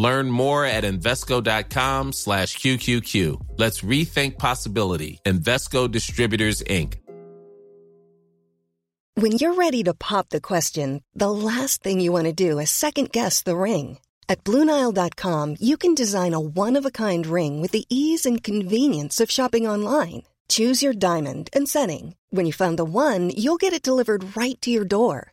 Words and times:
Learn 0.00 0.30
more 0.30 0.64
at 0.64 0.84
Invesco.com 0.84 2.12
slash 2.12 2.56
QQQ. 2.56 3.14
Let's 3.58 3.82
rethink 3.82 4.38
possibility. 4.38 5.20
Investco 5.26 5.90
Distributors, 5.90 6.62
Inc. 6.62 6.94
When 9.14 9.32
you're 9.32 9.54
ready 9.54 9.82
to 9.82 9.92
pop 9.92 10.30
the 10.30 10.40
question, 10.40 11.02
the 11.14 11.30
last 11.30 11.82
thing 11.82 12.00
you 12.00 12.12
want 12.12 12.24
to 12.26 12.32
do 12.32 12.58
is 12.58 12.70
second 12.70 13.12
guess 13.12 13.42
the 13.42 13.56
ring. 13.56 13.98
At 14.26 14.42
Bluenile.com, 14.44 15.56
you 15.60 15.76
can 15.76 15.94
design 15.94 16.32
a 16.32 16.40
one 16.40 16.78
of 16.78 16.86
a 16.86 16.96
kind 17.04 17.26
ring 17.26 17.60
with 17.60 17.72
the 17.72 17.84
ease 17.90 18.24
and 18.24 18.42
convenience 18.42 19.20
of 19.20 19.30
shopping 19.30 19.68
online. 19.68 20.22
Choose 20.48 20.82
your 20.82 20.94
diamond 20.94 21.50
and 21.52 21.68
setting. 21.68 22.14
When 22.30 22.46
you 22.46 22.54
find 22.54 22.78
the 22.78 22.84
one, 22.84 23.30
you'll 23.36 23.60
get 23.64 23.74
it 23.74 23.82
delivered 23.82 24.36
right 24.36 24.58
to 24.62 24.70
your 24.70 24.86
door. 24.86 25.32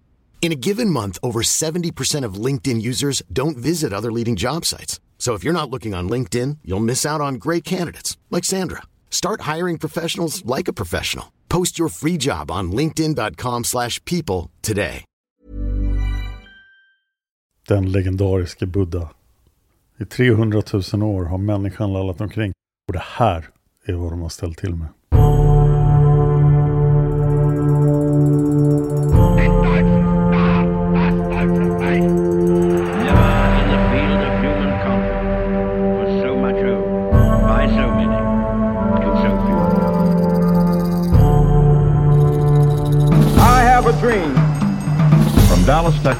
In 0.41 0.51
a 0.51 0.55
given 0.55 0.89
month, 0.89 1.19
over 1.21 1.43
70% 1.43 2.25
of 2.25 2.45
LinkedIn 2.45 2.81
users 2.81 3.21
don't 3.31 3.57
visit 3.57 3.93
other 3.93 4.11
leading 4.11 4.35
job 4.35 4.65
sites. 4.65 4.99
So 5.19 5.35
if 5.35 5.43
you're 5.43 5.53
not 5.53 5.69
looking 5.69 5.93
on 5.93 6.09
LinkedIn, 6.09 6.57
you'll 6.65 6.79
miss 6.85 7.05
out 7.05 7.21
on 7.21 7.35
great 7.35 7.63
candidates 7.63 8.17
like 8.31 8.43
Sandra. 8.43 8.81
Start 9.11 9.41
hiring 9.41 9.77
professionals 9.77 10.43
like 10.43 10.67
a 10.67 10.73
professional. 10.73 11.25
Post 11.47 11.77
your 11.77 11.89
free 11.89 12.17
job 12.17 12.49
on 12.49 12.71
linkedin.com/people 12.71 14.49
today. 14.61 15.05
Den 17.67 17.91
legendariske 17.91 18.65
Buddha. 18.65 19.09
I 19.99 20.05
300 20.05 20.61
000 20.93 21.03
år 21.03 21.25
har 21.25 21.37
människan 21.37 21.93
lallat 21.93 22.21
omkring 22.21 22.53
och 22.87 22.93
det 22.93 23.03
här 23.05 23.49
är 23.85 23.93
vad 23.93 24.11
de 24.11 24.21
har 24.21 24.29
ställt 24.29 24.57
till 24.57 24.75
med. 24.75 24.87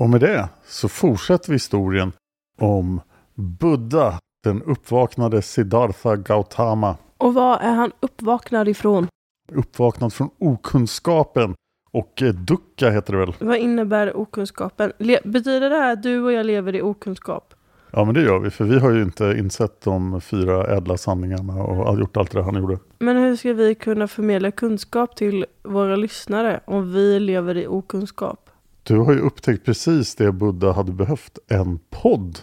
Och 0.00 0.10
med 0.10 0.20
det 0.20 0.48
så 0.66 0.88
fortsätter 0.88 1.48
vi 1.48 1.54
historien 1.54 2.12
om 2.58 3.00
Buddha, 3.34 4.18
den 4.44 4.62
uppvaknade 4.62 5.42
Siddhartha 5.42 6.16
Gautama. 6.16 6.96
Och 7.18 7.34
var 7.34 7.58
är 7.58 7.74
han 7.74 7.92
uppvaknad 8.00 8.68
ifrån? 8.68 9.08
Uppvaknad 9.52 10.12
från 10.12 10.30
okunskapen 10.38 11.54
och 11.90 12.22
eh, 12.22 12.34
dukkha 12.34 12.90
heter 12.90 13.12
det 13.12 13.18
väl? 13.18 13.34
Vad 13.40 13.56
innebär 13.56 14.16
okunskapen? 14.16 14.92
Le- 14.98 15.20
betyder 15.24 15.70
det 15.70 15.76
här 15.76 15.92
att 15.92 16.02
du 16.02 16.22
och 16.22 16.32
jag 16.32 16.46
lever 16.46 16.74
i 16.74 16.82
okunskap? 16.82 17.54
Ja 17.92 18.04
men 18.04 18.14
det 18.14 18.22
gör 18.22 18.38
vi 18.38 18.50
för 18.50 18.64
vi 18.64 18.78
har 18.78 18.90
ju 18.90 19.02
inte 19.02 19.24
insett 19.38 19.80
de 19.80 20.20
fyra 20.20 20.76
ädla 20.76 20.96
sanningarna 20.96 21.62
och 21.62 22.00
gjort 22.00 22.16
allt 22.16 22.32
det 22.32 22.42
han 22.42 22.54
gjorde. 22.54 22.78
Men 22.98 23.16
hur 23.16 23.36
ska 23.36 23.52
vi 23.52 23.74
kunna 23.74 24.08
förmedla 24.08 24.50
kunskap 24.50 25.16
till 25.16 25.46
våra 25.62 25.96
lyssnare 25.96 26.60
om 26.64 26.92
vi 26.92 27.20
lever 27.20 27.56
i 27.56 27.66
okunskap? 27.66 28.49
Du 28.90 28.98
har 28.98 29.12
ju 29.12 29.20
upptäckt 29.20 29.64
precis 29.64 30.14
det 30.14 30.32
Buddha 30.32 30.72
hade 30.72 30.92
behövt, 30.92 31.38
en 31.48 31.78
podd. 31.90 32.38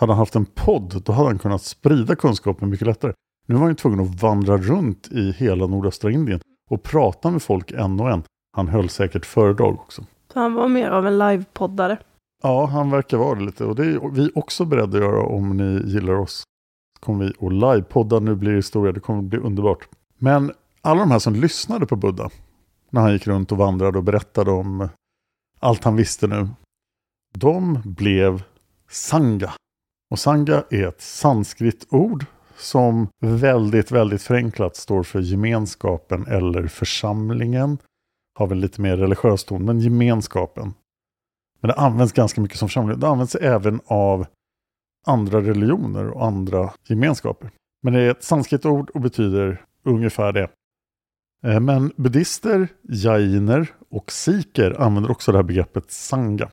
Hade 0.00 0.12
han 0.12 0.18
haft 0.18 0.36
en 0.36 0.44
podd, 0.44 1.02
då 1.04 1.12
hade 1.12 1.28
han 1.28 1.38
kunnat 1.38 1.62
sprida 1.62 2.16
kunskapen 2.16 2.70
mycket 2.70 2.86
lättare. 2.86 3.12
Nu 3.46 3.54
var 3.54 3.60
han 3.62 3.70
ju 3.70 3.74
tvungen 3.74 4.00
att 4.00 4.22
vandra 4.22 4.56
runt 4.56 5.08
i 5.12 5.32
hela 5.32 5.66
nordöstra 5.66 6.10
Indien 6.10 6.40
och 6.70 6.82
prata 6.82 7.30
med 7.30 7.42
folk 7.42 7.70
en 7.70 8.00
och 8.00 8.10
en. 8.10 8.22
Han 8.56 8.68
höll 8.68 8.88
säkert 8.88 9.26
föredrag 9.26 9.74
också. 9.74 10.04
Så 10.32 10.38
han 10.38 10.54
var 10.54 10.68
mer 10.68 10.90
av 10.90 11.06
en 11.06 11.18
livepoddare. 11.18 11.98
Ja, 12.42 12.66
han 12.66 12.90
verkar 12.90 13.16
vara 13.16 13.38
det 13.38 13.44
lite 13.44 13.64
och 13.64 13.76
det 13.76 13.86
är 13.86 14.10
vi 14.10 14.30
också 14.34 14.64
beredda 14.64 14.98
att 14.98 15.04
göra 15.04 15.22
om 15.22 15.56
ni 15.56 15.92
gillar 15.92 16.14
oss. 16.14 16.44
Så 16.98 17.04
kommer 17.06 17.24
vi 17.24 17.46
att 17.46 17.52
livepodda, 17.52 18.20
nu 18.20 18.34
blir 18.34 18.50
det 18.50 18.56
historia, 18.56 18.92
det 18.92 19.00
kommer 19.00 19.22
bli 19.22 19.38
underbart. 19.38 19.88
Men 20.18 20.52
alla 20.80 21.00
de 21.00 21.10
här 21.10 21.18
som 21.18 21.34
lyssnade 21.34 21.86
på 21.86 21.96
Buddha, 21.96 22.30
när 22.90 23.00
han 23.00 23.12
gick 23.12 23.26
runt 23.26 23.52
och 23.52 23.58
vandrade 23.58 23.98
och 23.98 24.04
berättade 24.04 24.50
om 24.50 24.88
allt 25.62 25.84
han 25.84 25.96
visste 25.96 26.26
nu, 26.26 26.48
de 27.34 27.82
blev 27.84 28.42
sangha. 28.90 29.52
Och 30.10 30.18
sangha 30.18 30.64
är 30.70 30.86
ett 30.88 31.00
sanskritord 31.00 32.24
som 32.56 33.08
väldigt, 33.20 33.90
väldigt 33.90 34.22
förenklat 34.22 34.76
står 34.76 35.02
för 35.02 35.20
gemenskapen 35.20 36.26
eller 36.26 36.66
församlingen. 36.66 37.78
Har 38.38 38.46
väl 38.46 38.58
lite 38.58 38.80
mer 38.80 38.96
religiös 38.96 39.44
ton, 39.44 39.64
men 39.64 39.80
gemenskapen. 39.80 40.74
Men 41.60 41.68
det 41.68 41.74
används 41.74 42.12
ganska 42.12 42.40
mycket 42.40 42.58
som 42.58 42.68
församling. 42.68 43.00
Det 43.00 43.08
används 43.08 43.34
även 43.34 43.80
av 43.84 44.26
andra 45.06 45.40
religioner 45.40 46.08
och 46.08 46.26
andra 46.26 46.72
gemenskaper. 46.86 47.50
Men 47.82 47.92
det 47.92 48.00
är 48.00 48.10
ett 48.10 48.24
sanskritord 48.24 48.90
och 48.90 49.00
betyder 49.00 49.64
ungefär 49.84 50.32
det. 50.32 50.50
Eh, 51.46 51.60
men 51.60 51.92
buddister, 51.96 52.68
jainer 52.82 53.72
och 53.92 54.12
sikher 54.12 54.80
använder 54.80 55.10
också 55.10 55.32
det 55.32 55.38
här 55.38 55.42
begreppet 55.42 55.90
sanga. 55.90 56.48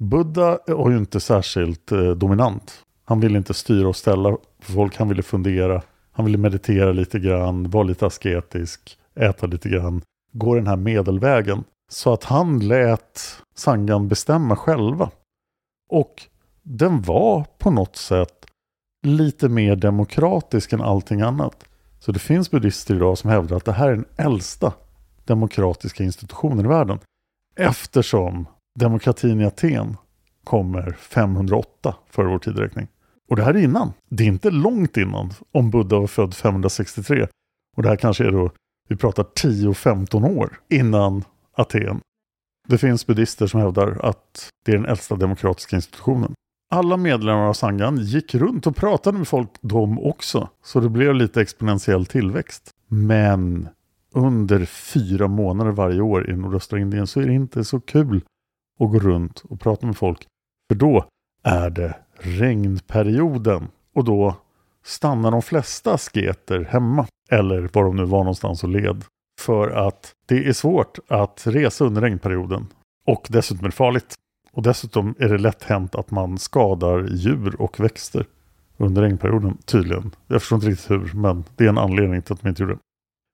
Buddha 0.00 0.58
var 0.66 0.90
ju 0.90 0.98
inte 0.98 1.20
särskilt 1.20 1.92
eh, 1.92 2.10
dominant. 2.10 2.84
Han 3.04 3.20
ville 3.20 3.38
inte 3.38 3.54
styra 3.54 3.88
och 3.88 3.96
ställa 3.96 4.36
folk, 4.60 4.96
han 4.96 5.08
ville 5.08 5.22
fundera. 5.22 5.82
Han 6.12 6.24
ville 6.24 6.38
meditera 6.38 6.92
lite 6.92 7.18
grann, 7.18 7.70
vara 7.70 7.82
lite 7.82 8.06
asketisk, 8.06 8.98
äta 9.14 9.46
lite 9.46 9.68
grann, 9.68 10.02
gå 10.32 10.54
den 10.54 10.66
här 10.66 10.76
medelvägen. 10.76 11.64
Så 11.90 12.12
att 12.12 12.24
han 12.24 12.58
lät 12.58 13.20
sangan 13.54 14.08
bestämma 14.08 14.56
själva. 14.56 15.10
Och 15.88 16.22
den 16.62 17.02
var 17.02 17.46
på 17.58 17.70
något 17.70 17.96
sätt 17.96 18.46
lite 19.02 19.48
mer 19.48 19.76
demokratisk 19.76 20.72
än 20.72 20.80
allting 20.80 21.20
annat. 21.20 21.64
Så 21.98 22.12
det 22.12 22.18
finns 22.18 22.50
buddhister 22.50 22.94
idag 22.94 23.18
som 23.18 23.30
hävdar 23.30 23.56
att 23.56 23.64
det 23.64 23.72
här 23.72 23.88
är 23.88 23.96
den 23.96 24.04
äldsta 24.16 24.72
demokratiska 25.28 26.04
institutioner 26.04 26.64
i 26.64 26.68
världen. 26.68 26.98
Eftersom 27.56 28.46
demokratin 28.78 29.40
i 29.40 29.44
Aten 29.44 29.96
kommer 30.44 30.92
508 30.92 31.94
före 32.10 32.28
vår 32.28 32.38
tideräkning. 32.38 32.88
Och 33.28 33.36
det 33.36 33.42
här 33.42 33.54
är 33.54 33.62
innan. 33.62 33.92
Det 34.10 34.24
är 34.24 34.28
inte 34.28 34.50
långt 34.50 34.96
innan 34.96 35.32
om 35.52 35.70
Buddha 35.70 35.98
var 35.98 36.06
född 36.06 36.34
563. 36.34 37.26
Och 37.76 37.82
det 37.82 37.88
här 37.88 37.96
kanske 37.96 38.26
är 38.26 38.30
då, 38.30 38.50
vi 38.88 38.96
pratar 38.96 39.22
10-15 39.22 40.36
år 40.38 40.60
innan 40.68 41.24
Aten. 41.56 42.00
Det 42.68 42.78
finns 42.78 43.06
buddhister 43.06 43.46
som 43.46 43.60
hävdar 43.60 44.00
att 44.02 44.50
det 44.64 44.72
är 44.72 44.76
den 44.76 44.86
äldsta 44.86 45.16
demokratiska 45.16 45.76
institutionen. 45.76 46.34
Alla 46.70 46.96
medlemmar 46.96 47.48
av 47.48 47.52
Sangan 47.52 47.98
gick 47.98 48.34
runt 48.34 48.66
och 48.66 48.76
pratade 48.76 49.18
med 49.18 49.28
folk 49.28 49.50
de 49.60 49.98
också. 49.98 50.48
Så 50.64 50.80
det 50.80 50.88
blev 50.88 51.14
lite 51.14 51.40
exponentiell 51.40 52.06
tillväxt. 52.06 52.70
Men 52.88 53.68
under 54.14 54.64
fyra 54.64 55.28
månader 55.28 55.70
varje 55.70 56.00
år 56.00 56.30
i 56.30 56.36
nordöstra 56.36 56.78
Indien 56.78 57.06
så 57.06 57.20
är 57.20 57.26
det 57.26 57.32
inte 57.32 57.64
så 57.64 57.80
kul 57.80 58.20
att 58.80 58.90
gå 58.90 58.98
runt 58.98 59.44
och 59.48 59.60
prata 59.60 59.86
med 59.86 59.96
folk. 59.96 60.26
För 60.68 60.78
då 60.78 61.04
är 61.42 61.70
det 61.70 61.96
regnperioden 62.18 63.68
och 63.94 64.04
då 64.04 64.36
stannar 64.84 65.30
de 65.30 65.42
flesta 65.42 65.94
asketer 65.94 66.64
hemma. 66.64 67.06
Eller 67.30 67.68
var 67.72 67.84
de 67.84 67.96
nu 67.96 68.04
var 68.04 68.18
någonstans 68.18 68.64
och 68.64 68.70
led. 68.70 69.04
För 69.40 69.70
att 69.70 70.12
det 70.26 70.48
är 70.48 70.52
svårt 70.52 70.98
att 71.08 71.46
resa 71.46 71.84
under 71.84 72.00
regnperioden. 72.00 72.66
Och 73.06 73.26
dessutom 73.30 73.64
är 73.64 73.68
det 73.68 73.74
farligt. 73.76 74.14
Och 74.52 74.62
dessutom 74.62 75.14
är 75.18 75.28
det 75.28 75.38
lätt 75.38 75.62
hänt 75.62 75.94
att 75.94 76.10
man 76.10 76.38
skadar 76.38 77.08
djur 77.10 77.60
och 77.60 77.80
växter 77.80 78.26
under 78.76 79.02
regnperioden 79.02 79.58
tydligen. 79.64 80.10
Jag 80.26 80.40
förstår 80.40 80.56
inte 80.56 80.68
riktigt 80.68 80.90
hur, 80.90 81.12
men 81.14 81.44
det 81.56 81.64
är 81.64 81.68
en 81.68 81.78
anledning 81.78 82.22
till 82.22 82.32
att 82.32 82.42
de 82.42 82.48
inte 82.48 82.62
gjorde 82.62 82.74
det. 82.74 82.80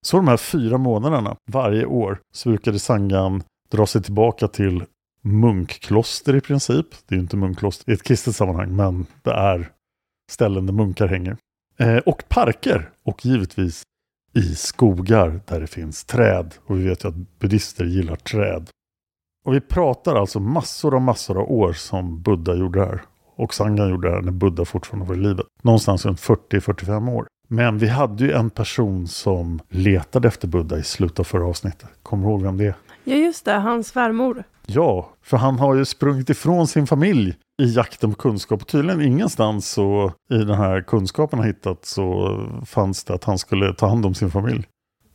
Så 0.04 0.16
de 0.16 0.28
här 0.28 0.36
fyra 0.36 0.78
månaderna 0.78 1.36
varje 1.46 1.86
år 1.86 2.20
så 2.32 2.48
brukade 2.48 2.78
Sangan 2.78 3.42
dra 3.70 3.86
sig 3.86 4.02
tillbaka 4.02 4.48
till 4.48 4.84
munkkloster 5.22 6.36
i 6.36 6.40
princip. 6.40 6.86
Det 7.06 7.14
är 7.14 7.16
ju 7.16 7.22
inte 7.22 7.36
munkkloster 7.36 7.90
i 7.90 7.94
ett 7.94 8.02
kristet 8.02 8.36
sammanhang, 8.36 8.76
men 8.76 9.06
det 9.22 9.30
är 9.30 9.70
ställen 10.30 10.66
där 10.66 10.72
munkar 10.72 11.06
hänger. 11.08 11.36
Eh, 11.78 11.96
och 11.96 12.28
parker 12.28 12.90
och 13.04 13.26
givetvis 13.26 13.82
i 14.34 14.54
skogar 14.54 15.40
där 15.46 15.60
det 15.60 15.66
finns 15.66 16.04
träd. 16.04 16.54
Och 16.66 16.78
vi 16.78 16.88
vet 16.88 17.04
ju 17.04 17.08
att 17.08 17.38
buddhister 17.38 17.84
gillar 17.84 18.16
träd. 18.16 18.70
Och 19.44 19.54
vi 19.54 19.60
pratar 19.60 20.16
alltså 20.16 20.40
massor 20.40 20.94
och 20.94 21.02
massor 21.02 21.38
av 21.38 21.52
år 21.52 21.72
som 21.72 22.22
Buddha 22.22 22.54
gjorde 22.54 22.78
det 22.78 22.86
här. 22.86 23.02
Och 23.36 23.54
Sangan 23.54 23.90
gjorde 23.90 24.08
det 24.08 24.14
här 24.14 24.22
när 24.22 24.32
Buddha 24.32 24.64
fortfarande 24.64 25.08
var 25.08 25.14
i 25.14 25.18
livet. 25.18 25.46
Någonstans 25.62 26.06
runt 26.06 26.20
40-45 26.20 27.12
år. 27.12 27.26
Men 27.48 27.78
vi 27.78 27.88
hade 27.88 28.24
ju 28.24 28.32
en 28.32 28.50
person 28.50 29.08
som 29.08 29.60
letade 29.68 30.28
efter 30.28 30.48
Buddha 30.48 30.78
i 30.78 30.82
slutet 30.82 31.20
av 31.20 31.24
förra 31.24 31.46
avsnittet. 31.46 31.88
Kommer 32.02 32.26
du 32.26 32.30
ihåg 32.32 32.42
vem 32.42 32.56
det 32.56 32.64
är? 32.64 32.74
Ja 33.04 33.16
just 33.16 33.44
det, 33.44 33.52
hans 33.52 33.88
svärmor. 33.88 34.44
Ja, 34.66 35.10
för 35.22 35.36
han 35.36 35.58
har 35.58 35.74
ju 35.74 35.84
sprungit 35.84 36.30
ifrån 36.30 36.66
sin 36.66 36.86
familj 36.86 37.36
i 37.62 37.64
jakten 37.64 38.10
på 38.10 38.16
kunskap. 38.16 38.62
Och 38.62 38.68
tydligen 38.68 39.02
ingenstans 39.02 39.70
så 39.70 40.12
i 40.30 40.36
den 40.36 40.56
här 40.56 40.80
kunskapen 40.80 41.38
han 41.38 41.48
hittat 41.48 41.84
så 41.84 42.38
fanns 42.66 43.04
det 43.04 43.14
att 43.14 43.24
han 43.24 43.38
skulle 43.38 43.74
ta 43.74 43.86
hand 43.86 44.06
om 44.06 44.14
sin 44.14 44.30
familj. 44.30 44.66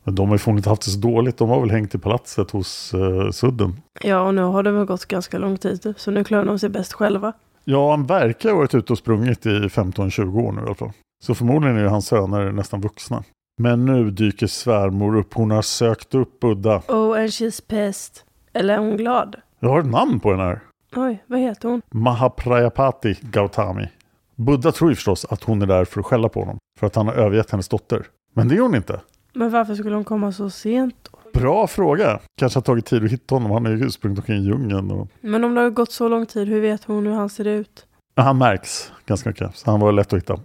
Men 0.04 0.14
de 0.14 0.28
har 0.28 0.34
ju 0.34 0.38
förmodligen 0.38 0.58
inte 0.58 0.68
haft 0.68 0.84
det 0.84 0.90
så 0.90 0.98
dåligt. 0.98 1.36
De 1.36 1.48
har 1.48 1.60
väl 1.60 1.70
hängt 1.70 1.94
i 1.94 1.98
palatset 1.98 2.50
hos 2.50 2.94
uh, 2.94 3.30
Sudden. 3.30 3.76
Ja, 4.02 4.20
och 4.20 4.34
nu 4.34 4.42
har 4.42 4.62
det 4.62 4.72
väl 4.72 4.84
gått 4.84 5.06
ganska 5.06 5.38
lång 5.38 5.58
tid. 5.58 5.94
Så 5.96 6.10
nu 6.10 6.24
klarar 6.24 6.44
de 6.44 6.58
sig 6.58 6.68
bäst 6.68 6.92
själva. 6.92 7.32
Ja, 7.64 7.90
han 7.90 8.06
verkar 8.06 8.50
ha 8.50 8.56
varit 8.56 8.74
ute 8.74 8.92
och 8.92 8.98
sprungit 8.98 9.46
i 9.46 9.48
15-20 9.48 10.40
år 10.40 10.52
nu 10.52 10.60
i 10.60 10.64
alla 10.64 10.74
fall. 10.74 10.92
Så 11.22 11.34
förmodligen 11.34 11.76
är 11.76 11.84
hans 11.84 12.06
söner 12.06 12.52
nästan 12.52 12.80
vuxna. 12.80 13.24
Men 13.58 13.84
nu 13.84 14.10
dyker 14.10 14.46
svärmor 14.46 15.16
upp. 15.16 15.34
Hon 15.34 15.50
har 15.50 15.62
sökt 15.62 16.14
upp 16.14 16.40
Buddha. 16.40 16.82
Oh, 16.88 17.18
and 17.18 17.28
she's 17.28 17.62
pissed. 17.68 18.22
Eller 18.52 18.74
är 18.74 18.78
hon 18.78 18.96
glad? 18.96 19.36
Jag 19.60 19.68
har 19.68 19.80
ett 19.80 19.86
namn 19.86 20.20
på 20.20 20.30
den 20.30 20.40
här. 20.40 20.60
Oj, 20.96 21.24
vad 21.26 21.38
heter 21.40 21.68
hon? 21.68 21.82
Mahaprayapati 21.90 23.16
Gautami. 23.20 23.88
Buddha 24.36 24.72
tror 24.72 24.90
ju 24.90 24.94
förstås 24.94 25.24
att 25.24 25.42
hon 25.44 25.62
är 25.62 25.66
där 25.66 25.84
för 25.84 26.00
att 26.00 26.06
skälla 26.06 26.28
på 26.28 26.40
honom. 26.40 26.58
För 26.78 26.86
att 26.86 26.94
han 26.94 27.06
har 27.06 27.14
övergett 27.14 27.50
hennes 27.50 27.68
dotter. 27.68 28.06
Men 28.34 28.48
det 28.48 28.56
är 28.56 28.60
hon 28.60 28.74
inte. 28.74 29.00
Men 29.32 29.50
varför 29.50 29.74
skulle 29.74 29.94
hon 29.94 30.04
komma 30.04 30.32
så 30.32 30.50
sent 30.50 30.94
då? 31.10 31.40
Bra 31.40 31.66
fråga. 31.66 32.20
Kanske 32.38 32.56
har 32.56 32.62
tagit 32.62 32.86
tid 32.86 33.04
att 33.04 33.10
hitta 33.10 33.34
honom. 33.34 33.50
Han 33.50 33.66
är 33.66 33.70
ju 33.70 33.90
sprungit 33.90 34.18
omkring 34.18 34.38
i 34.38 34.44
djungeln. 34.46 34.90
Och... 34.90 35.08
Men 35.20 35.44
om 35.44 35.54
det 35.54 35.60
har 35.60 35.70
gått 35.70 35.92
så 35.92 36.08
lång 36.08 36.26
tid, 36.26 36.48
hur 36.48 36.60
vet 36.60 36.84
hon 36.84 37.06
hur 37.06 37.14
han 37.14 37.28
ser 37.28 37.46
ut? 37.46 37.86
Han 38.16 38.38
märks 38.38 38.92
ganska 39.06 39.28
mycket. 39.28 39.56
Så 39.56 39.70
han 39.70 39.80
var 39.80 39.92
lätt 39.92 40.12
att 40.12 40.18
hitta. 40.18 40.40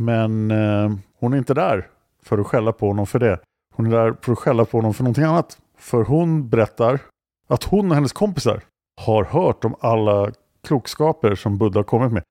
Men 0.00 0.50
eh, 0.50 0.92
hon 1.18 1.32
är 1.32 1.38
inte 1.38 1.54
där 1.54 1.88
för 2.22 2.38
att 2.38 2.46
skälla 2.46 2.72
på 2.72 2.86
honom 2.86 3.06
för 3.06 3.18
det. 3.18 3.40
Hon 3.74 3.86
är 3.86 3.90
där 3.90 4.16
för 4.22 4.32
att 4.32 4.38
skälla 4.38 4.64
på 4.64 4.78
honom 4.78 4.94
för 4.94 5.04
någonting 5.04 5.24
annat. 5.24 5.58
För 5.78 6.04
hon 6.04 6.48
berättar 6.48 7.00
att 7.48 7.64
hon 7.64 7.90
och 7.90 7.94
hennes 7.94 8.12
kompisar 8.12 8.62
har 9.00 9.24
hört 9.24 9.64
om 9.64 9.74
alla 9.80 10.32
klokskaper 10.62 11.34
som 11.34 11.58
Buddha 11.58 11.78
har 11.78 11.84
kommit 11.84 12.12
med. 12.12 12.22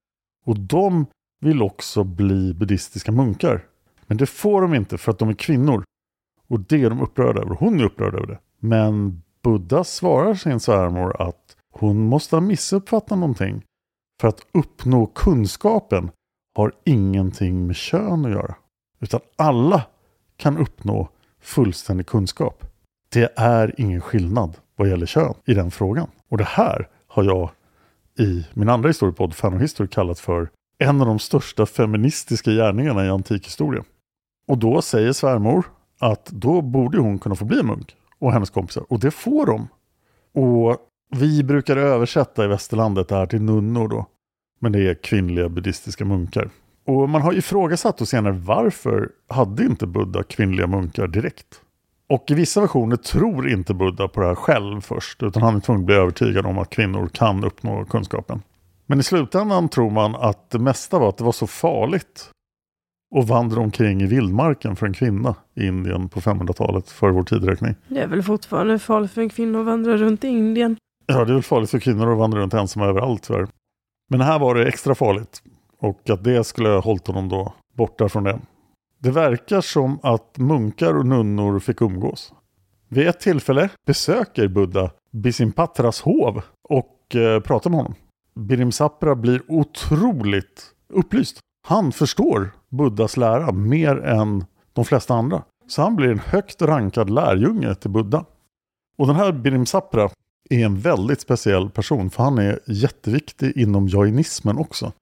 Och 0.45 0.59
de 0.59 1.05
vill 1.41 1.61
också 1.61 2.03
bli 2.03 2.53
buddhistiska 2.53 3.11
munkar. 3.11 3.65
Men 4.07 4.17
det 4.17 4.25
får 4.25 4.61
de 4.61 4.73
inte 4.73 4.97
för 4.97 5.11
att 5.11 5.19
de 5.19 5.29
är 5.29 5.33
kvinnor. 5.33 5.83
Och 6.47 6.59
det 6.59 6.83
är 6.83 6.89
de 6.89 7.01
upprörda 7.01 7.41
över. 7.41 7.55
Hon 7.55 7.79
är 7.79 7.83
upprörd 7.83 8.15
över 8.15 8.27
det. 8.27 8.39
Men 8.59 9.21
Buddha 9.43 9.83
svarar 9.83 10.33
sin 10.33 10.59
svärmor 10.59 11.21
att 11.21 11.55
hon 11.73 11.99
måste 11.99 12.35
ha 12.35 12.41
missuppfattat 12.41 13.17
någonting. 13.17 13.63
För 14.21 14.27
att 14.27 14.41
uppnå 14.53 15.05
kunskapen 15.05 16.11
har 16.59 16.71
ingenting 16.85 17.67
med 17.67 17.75
kön 17.75 18.25
att 18.25 18.31
göra. 18.31 18.55
Utan 18.99 19.19
alla 19.35 19.83
kan 20.37 20.57
uppnå 20.57 21.09
fullständig 21.41 22.07
kunskap. 22.07 22.65
Det 23.09 23.33
är 23.35 23.75
ingen 23.77 24.01
skillnad 24.01 24.57
vad 24.75 24.89
gäller 24.89 25.05
kön 25.05 25.33
i 25.45 25.53
den 25.53 25.71
frågan. 25.71 26.07
Och 26.29 26.37
det 26.37 26.43
här 26.43 26.87
har 27.07 27.23
jag 27.23 27.49
i 28.19 28.45
min 28.53 28.69
andra 28.69 28.89
historiepodd, 28.89 29.35
Fan 29.35 29.53
och 29.53 29.61
History, 29.61 29.87
kallat 29.87 30.19
för 30.19 30.49
en 30.77 31.01
av 31.01 31.07
de 31.07 31.19
största 31.19 31.65
feministiska 31.65 32.51
gärningarna 32.51 33.05
i 33.05 33.09
antikhistorien. 33.09 33.83
Och 34.47 34.57
då 34.57 34.81
säger 34.81 35.13
svärmor 35.13 35.65
att 35.99 36.25
då 36.25 36.61
borde 36.61 36.99
hon 36.99 37.19
kunna 37.19 37.35
få 37.35 37.45
bli 37.45 37.63
munk 37.63 37.95
och 38.19 38.33
hennes 38.33 38.49
kompisar. 38.49 38.83
Och 38.89 38.99
det 38.99 39.11
får 39.11 39.45
de. 39.45 39.67
Och 40.33 40.77
vi 41.15 41.43
brukar 41.43 41.77
översätta 41.77 42.45
i 42.45 42.47
västerlandet 42.47 43.07
det 43.07 43.15
här 43.15 43.25
till 43.25 43.41
nunnor 43.41 43.87
då. 43.87 44.05
Men 44.59 44.71
det 44.71 44.89
är 44.89 44.93
kvinnliga 44.93 45.49
buddhistiska 45.49 46.05
munkar. 46.05 46.49
Och 46.85 47.09
man 47.09 47.21
har 47.21 47.33
ifrågasatt 47.33 48.01
och 48.01 48.07
senare 48.07 48.33
varför 48.33 49.09
hade 49.27 49.63
inte 49.63 49.87
Buddha 49.87 50.23
kvinnliga 50.23 50.67
munkar 50.67 51.07
direkt? 51.07 51.61
Och 52.09 52.31
i 52.31 52.33
vissa 52.33 52.61
versioner 52.61 52.95
tror 52.95 53.49
inte 53.49 53.73
Buddha 53.73 54.07
på 54.07 54.21
det 54.21 54.27
här 54.27 54.35
själv 54.35 54.81
först, 54.81 55.23
utan 55.23 55.43
han 55.43 55.55
är 55.55 55.59
tvungen 55.59 55.81
att 55.81 55.85
bli 55.85 55.95
övertygad 55.95 56.45
om 56.45 56.57
att 56.57 56.69
kvinnor 56.69 57.07
kan 57.07 57.43
uppnå 57.43 57.85
kunskapen. 57.85 58.41
Men 58.85 58.99
i 58.99 59.03
slutändan 59.03 59.69
tror 59.69 59.91
man 59.91 60.15
att 60.15 60.49
det 60.49 60.59
mesta 60.59 60.99
var 60.99 61.09
att 61.09 61.17
det 61.17 61.23
var 61.23 61.31
så 61.31 61.47
farligt 61.47 62.29
att 63.15 63.27
vandra 63.27 63.61
omkring 63.61 64.01
i 64.01 64.05
vildmarken 64.05 64.75
för 64.75 64.85
en 64.85 64.93
kvinna 64.93 65.35
i 65.55 65.65
Indien 65.65 66.09
på 66.09 66.19
500-talet 66.19 66.89
för 66.89 67.09
vår 67.09 67.23
tidräkning. 67.23 67.75
Det 67.87 67.99
är 67.99 68.07
väl 68.07 68.23
fortfarande 68.23 68.79
farligt 68.79 69.11
för 69.11 69.21
en 69.21 69.29
kvinna 69.29 69.59
att 69.59 69.65
vandra 69.65 69.97
runt 69.97 70.23
i 70.23 70.27
Indien. 70.27 70.77
Ja, 71.05 71.25
det 71.25 71.31
är 71.31 71.33
väl 71.33 71.43
farligt 71.43 71.69
för 71.69 71.79
kvinnor 71.79 72.11
att 72.11 72.17
vandra 72.17 72.39
runt 72.39 72.53
ensamma 72.53 72.85
överallt 72.85 73.23
tyvärr. 73.23 73.47
Men 74.11 74.21
här 74.21 74.39
var 74.39 74.55
det 74.55 74.67
extra 74.67 74.95
farligt. 74.95 75.43
Och 75.79 76.09
att 76.09 76.23
det 76.23 76.43
skulle 76.43 76.69
ha 76.69 76.79
hållit 76.79 77.07
honom 77.07 77.29
då 77.29 77.53
borta 77.73 78.09
från 78.09 78.23
det. 78.23 78.39
Det 78.99 79.11
verkar 79.11 79.61
som 79.61 79.99
att 80.03 80.37
munkar 80.37 80.97
och 80.97 81.05
nunnor 81.05 81.59
fick 81.59 81.81
umgås. 81.81 82.33
Vid 82.87 83.07
ett 83.07 83.19
tillfälle 83.19 83.69
besöker 83.85 84.47
Buddha 84.47 84.91
Bisimpatras 85.11 86.01
hov 86.01 86.41
och 86.69 87.15
eh, 87.15 87.39
pratar 87.39 87.69
med 87.69 87.79
honom. 87.79 87.95
Birimsapra 88.35 89.15
blir 89.15 89.41
otroligt 89.47 90.71
upplyst. 90.93 91.39
Han 91.67 91.91
förstår 91.91 92.51
Buddhas 92.69 93.17
lära 93.17 93.51
mer 93.51 94.05
än 94.05 94.45
de 94.73 94.85
flesta 94.85 95.13
andra. 95.13 95.43
Så 95.67 95.81
han 95.81 95.95
blir 95.95 96.09
en 96.09 96.19
högt 96.19 96.61
rankad 96.61 97.09
lärjunge 97.09 97.75
till 97.75 97.89
Buddha. 97.89 98.25
Och 98.97 99.07
den 99.07 99.15
här 99.15 99.31
Birimsapra 99.31 100.09
är 100.49 100.65
en 100.65 100.79
väldigt 100.79 101.21
speciell 101.21 101.69
person 101.69 102.09
för 102.09 102.23
han 102.23 102.37
är 102.37 102.59
jätteviktig 102.65 103.57
inom 103.57 103.87
jainismen 103.87 104.57
också. 104.57 104.93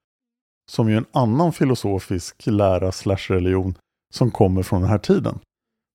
Som 0.71 0.89
ju 0.89 0.97
en 0.97 1.05
annan 1.11 1.53
filosofisk 1.53 2.45
lära 2.45 2.91
slash 2.91 3.27
religion 3.27 3.75
som 4.13 4.31
kommer 4.31 4.63
från 4.63 4.81
den 4.81 4.89
här 4.89 4.97
tiden. 4.97 5.39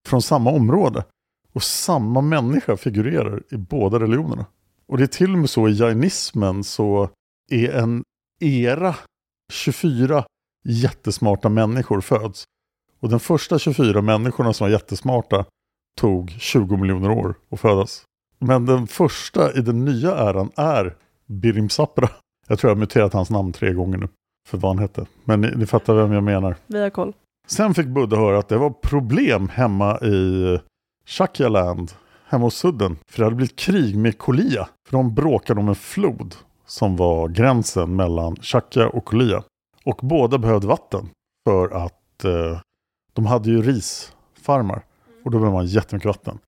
Från 0.09 0.23
samma 0.23 0.50
område. 0.50 1.04
Och 1.52 1.62
samma 1.62 2.21
människa 2.21 2.76
figurerar 2.76 3.42
i 3.50 3.56
båda 3.56 4.00
religionerna. 4.00 4.47
Och 4.87 4.99
det 4.99 5.04
är 5.04 5.09
till 5.09 5.32
och 5.32 5.38
med 5.38 5.50
så 5.50 5.68
i 5.68 5.73
jainismen 5.73 6.64
så 6.64 7.11
är 7.50 7.71
en 7.71 8.04
era 8.40 8.97
24 9.52 10.25
jättesmarta 10.64 11.49
människor 11.49 12.00
föds. 12.00 12.44
Och 13.00 13.09
den 13.09 13.21
första 13.21 13.59
24 13.59 14.02
människorna 14.02 14.52
som 14.52 14.64
var 14.64 14.73
jättesmarta 14.73 15.44
tog 16.00 16.30
20 16.30 16.76
miljoner 16.76 17.11
år 17.11 17.35
att 17.50 17.61
födas. 17.61 18.04
Men 18.42 18.66
den 18.66 18.87
första 18.87 19.52
i 19.52 19.61
den 19.61 19.84
nya 19.84 20.14
äran 20.16 20.50
är 20.56 20.96
Birim 21.26 21.68
Sapra. 21.68 22.08
Jag 22.49 22.58
tror 22.58 22.70
jag 22.70 22.76
har 22.76 22.80
muterat 22.80 23.12
hans 23.12 23.30
namn 23.30 23.52
tre 23.52 23.72
gånger 23.72 23.99
nu. 23.99 24.08
För 24.49 24.58
vad 24.58 24.70
han 24.70 24.78
hette. 24.78 25.06
Men 25.25 25.40
ni, 25.40 25.52
ni 25.56 25.66
fattar 25.66 25.94
vem 25.94 26.12
jag 26.12 26.22
menar. 26.22 26.56
Vi 26.66 26.82
har 26.82 26.90
koll. 26.90 27.12
Sen 27.46 27.75
fick 27.75 27.87
Buddha 27.87 28.16
höra 28.16 28.38
att 28.38 28.49
det 28.49 28.58
var 28.58 28.70
problem 28.70 29.49
hemma 29.49 29.99
i 29.99 30.58
Shakyaland, 31.06 31.92
hemma 32.28 32.44
hos 32.44 32.54
Sudden. 32.54 32.96
För 33.08 33.18
det 33.18 33.25
hade 33.25 33.37
blivit 33.37 33.56
krig 33.56 33.96
med 33.96 34.18
Kolia. 34.18 34.68
För 34.88 34.96
de 34.96 35.14
bråkade 35.14 35.61
om 35.61 35.68
en 35.68 35.75
flod 35.75 36.34
som 36.66 36.96
var 36.96 37.28
gränsen 37.28 37.96
mellan 37.96 38.37
Shakya 38.37 38.88
och 38.88 39.04
Kolia. 39.04 39.42
Och 39.84 39.99
båda 40.02 40.38
behövde 40.38 40.66
vatten 40.66 41.08
för 41.44 41.84
att 41.84 42.25
eh, 42.25 42.61
de 43.12 43.26
hade 43.26 43.50
ju 43.50 43.62
risfarmar. 43.62 44.84
Och 45.25 45.30
då 45.30 45.38
behövde 45.38 45.52
man 45.52 45.66
jättemycket 45.66 46.06
vatten 46.06 46.38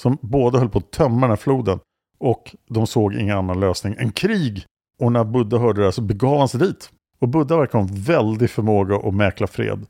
som 0.00 0.18
båda 0.20 0.58
höll 0.58 0.68
på 0.68 0.78
att 0.78 0.90
tömma 0.90 1.20
den 1.20 1.30
här 1.30 1.36
floden. 1.36 1.78
Och 2.18 2.56
de 2.68 2.86
såg 2.86 3.14
ingen 3.14 3.38
annan 3.38 3.60
lösning 3.60 3.94
än 3.98 4.12
krig. 4.12 4.64
Och 4.98 5.12
när 5.12 5.24
Buddha 5.24 5.58
hörde 5.58 5.80
det 5.80 5.84
här 5.84 5.92
så 5.92 6.02
begav 6.02 6.38
han 6.38 6.48
sig 6.48 6.60
dit. 6.60 6.90
Och 7.18 7.28
Buddha 7.28 7.56
verkar 7.56 7.78
ha 7.78 7.88
en 7.88 7.94
väldig 7.94 8.50
förmåga 8.50 8.96
att 8.96 9.14
mäkla 9.14 9.46
fred. 9.46 9.86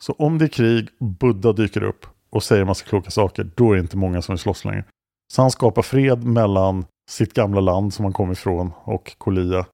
Så 0.00 0.12
om 0.12 0.38
det 0.38 0.44
är 0.44 0.48
krig, 0.48 0.88
Buddha 1.00 1.52
dyker 1.52 1.82
upp 1.82 2.06
och 2.30 2.42
säger 2.42 2.60
en 2.60 2.66
massa 2.66 2.84
kloka 2.84 3.10
saker, 3.10 3.50
då 3.54 3.70
är 3.70 3.74
det 3.74 3.80
inte 3.80 3.96
många 3.96 4.22
som 4.22 4.32
vill 4.32 4.38
slåss 4.38 4.64
längre. 4.64 4.84
Så 5.32 5.42
han 5.42 5.50
skapar 5.50 5.82
fred 5.82 6.24
mellan 6.24 6.84
sitt 7.10 7.34
gamla 7.34 7.60
land 7.60 7.94
som 7.94 8.04
han 8.04 8.12
kom 8.12 8.32
ifrån 8.32 8.72
och 8.84 9.14
Kolia. 9.18 9.66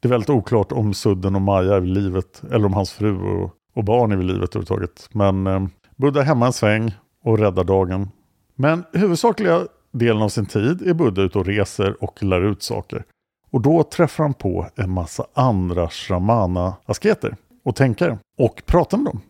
Det 0.00 0.08
är 0.08 0.10
väldigt 0.10 0.30
oklart 0.30 0.72
om 0.72 0.94
Sudden 0.94 1.34
och 1.34 1.42
Maja 1.42 1.76
är 1.76 1.80
vid 1.80 1.90
livet, 1.90 2.42
eller 2.52 2.66
om 2.66 2.74
hans 2.74 2.92
fru 2.92 3.18
och, 3.18 3.50
och 3.74 3.84
barn 3.84 4.12
är 4.12 4.16
vid 4.16 4.26
livet 4.26 4.56
överhuvudtaget. 4.56 5.08
Men 5.12 5.46
eh, 5.46 5.66
Buddha 5.96 6.20
är 6.20 6.24
hemma 6.24 6.46
en 6.46 6.52
sväng 6.52 6.94
och 7.24 7.38
räddar 7.38 7.64
dagen. 7.64 8.08
Men 8.56 8.84
huvudsakliga 8.92 9.66
delen 9.92 10.22
av 10.22 10.28
sin 10.28 10.46
tid 10.46 10.88
är 10.88 10.94
Buddha 10.94 11.22
ute 11.22 11.38
och 11.38 11.46
reser 11.46 12.04
och 12.04 12.22
lär 12.22 12.40
ut 12.40 12.62
saker. 12.62 13.04
Och 13.50 13.60
då 13.60 13.82
träffar 13.82 14.24
han 14.24 14.34
på 14.34 14.66
en 14.76 14.90
massa 14.90 15.26
andra 15.34 15.88
shramana-asketer 15.88 17.36
och 17.64 17.76
tänkare 17.76 18.18
och 18.38 18.62
pratar 18.66 18.98
med 18.98 19.06
dem 19.06 19.20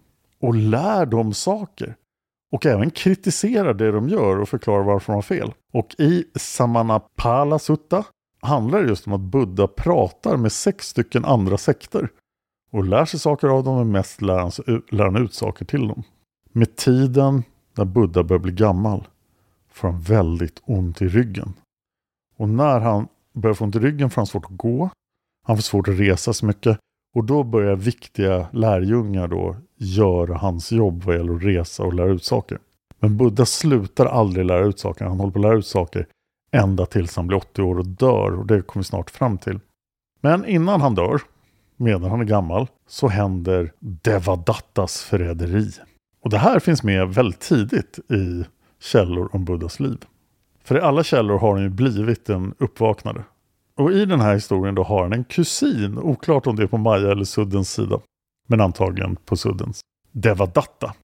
och 0.41 0.55
lär 0.55 1.07
dem 1.07 1.35
saker. 1.35 1.97
Och 2.53 2.67
även 2.67 2.91
kritiserar 2.91 3.75
det 3.75 3.93
de 3.93 4.09
gör 4.09 4.41
och 4.41 4.49
förklarar 4.49 4.85
varför 4.85 5.13
de 5.13 5.15
har 5.15 5.23
fel. 5.23 5.53
Och 5.73 5.95
i 5.99 6.25
Samanapala 6.35 7.59
Sutta 7.59 8.05
handlar 8.41 8.83
det 8.83 8.89
just 8.89 9.07
om 9.07 9.13
att 9.13 9.21
Buddha 9.21 9.67
pratar 9.67 10.37
med 10.37 10.53
sex 10.53 10.89
stycken 10.89 11.25
andra 11.25 11.59
sekter. 11.59 12.09
Och 12.71 12.85
lär 12.85 13.05
sig 13.05 13.21
saker 13.21 13.49
av 13.49 13.65
dem, 13.65 13.77
men 13.77 13.91
mest 13.91 14.23
lär 14.23 14.39
han, 14.39 14.51
lär 14.91 15.05
han 15.05 15.17
ut 15.17 15.35
saker 15.35 15.65
till 15.65 15.89
dem. 15.89 16.03
Med 16.53 16.77
tiden, 16.77 17.43
när 17.77 17.85
Buddha 17.85 18.23
börjar 18.23 18.41
bli 18.41 18.53
gammal, 18.53 19.09
får 19.77 19.89
han 19.89 20.01
väldigt 20.01 20.63
ont 20.65 21.03
i 21.03 21.09
ryggen. 21.09 21.55
Och 22.37 22.49
när 22.49 22.81
han 22.81 23.09
börjar 23.33 23.55
få 23.55 23.65
ont 23.65 23.77
i 23.77 23.79
ryggen 23.79 24.11
får 24.11 24.21
han 24.21 24.27
svårt 24.27 24.45
att 24.45 24.57
gå. 24.57 24.91
Han 25.47 25.57
får 25.57 25.63
svårt 25.63 25.89
att 25.89 25.99
resa 25.99 26.33
så 26.33 26.47
mycket. 26.47 26.79
Och 27.15 27.25
då 27.25 27.45
börjar 27.45 27.77
viktiga 27.77 28.49
lärjungar 28.53 29.29
då 29.29 29.57
göra 29.77 30.37
hans 30.37 30.73
jobb 30.73 31.03
vad 31.03 31.17
gäller 31.17 31.35
att 31.35 31.43
resa 31.43 31.83
och 31.83 31.95
lära 31.95 32.11
ut 32.11 32.25
saker. 32.25 32.59
Men 32.99 33.17
Buddha 33.17 33.47
slutar 33.47 34.07
aldrig 34.07 34.47
lära 34.47 34.65
ut 34.65 34.79
saker. 34.79 35.05
Han 35.05 35.21
håller 35.21 35.33
på 35.33 35.39
att 35.39 35.43
lära 35.43 35.59
ut 35.59 35.67
saker 35.67 36.07
ända 36.51 36.87
tills 36.87 37.17
han 37.17 37.27
blir 37.27 37.39
80 37.39 37.63
år 37.63 37.79
och 37.79 37.87
dör. 37.87 38.39
Och 38.39 38.47
det 38.47 38.63
kommer 38.63 38.83
vi 38.83 38.89
snart 38.89 39.11
fram 39.11 39.39
till. 39.39 39.61
Men 40.21 40.45
innan 40.45 40.81
han 40.81 40.95
dör, 40.95 41.21
medan 41.77 42.11
han 42.11 42.21
är 42.21 42.25
gammal, 42.25 42.69
så 42.89 43.09
händer 43.09 43.73
Devadattas 43.79 45.03
förräderi. 45.03 45.71
Och 46.23 46.31
det 46.31 46.39
här 46.39 46.61
finns 46.61 46.83
med 46.83 47.09
väldigt 47.09 47.41
tidigt 47.41 47.99
i 48.11 48.45
källor 48.81 49.29
om 49.33 49.45
Buddhas 49.45 49.81
liv. 49.81 50.05
För 50.65 50.77
i 50.77 50.81
alla 50.81 51.05
källor 51.05 51.39
har 51.39 51.53
han 51.53 51.63
ju 51.63 51.69
blivit 51.69 52.29
en 52.29 52.55
uppvaknare. 52.59 53.25
Och 53.75 53.93
i 53.93 54.05
den 54.05 54.21
här 54.21 54.35
historien 54.35 54.75
då 54.75 54.83
har 54.83 55.03
han 55.03 55.13
en 55.13 55.25
kusin, 55.25 55.99
oklart 55.99 56.47
om 56.47 56.57
det 56.57 56.63
är 56.63 56.67
på 56.67 56.79
Maja 56.79 57.11
eller 57.11 57.25
Suddens 57.25 57.73
sida, 57.73 58.01
men 58.47 58.61
antagligen 58.61 59.17
på 59.17 59.37
Suddens, 59.37 59.81
Devadatta. 60.13 60.95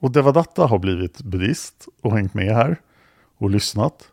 Och 0.00 0.10
Devadatta 0.10 0.66
har 0.66 0.78
blivit 0.78 1.22
buddhist 1.22 1.88
och 2.02 2.12
hängt 2.12 2.34
med 2.34 2.54
här 2.54 2.80
och 3.38 3.50
lyssnat. 3.50 4.12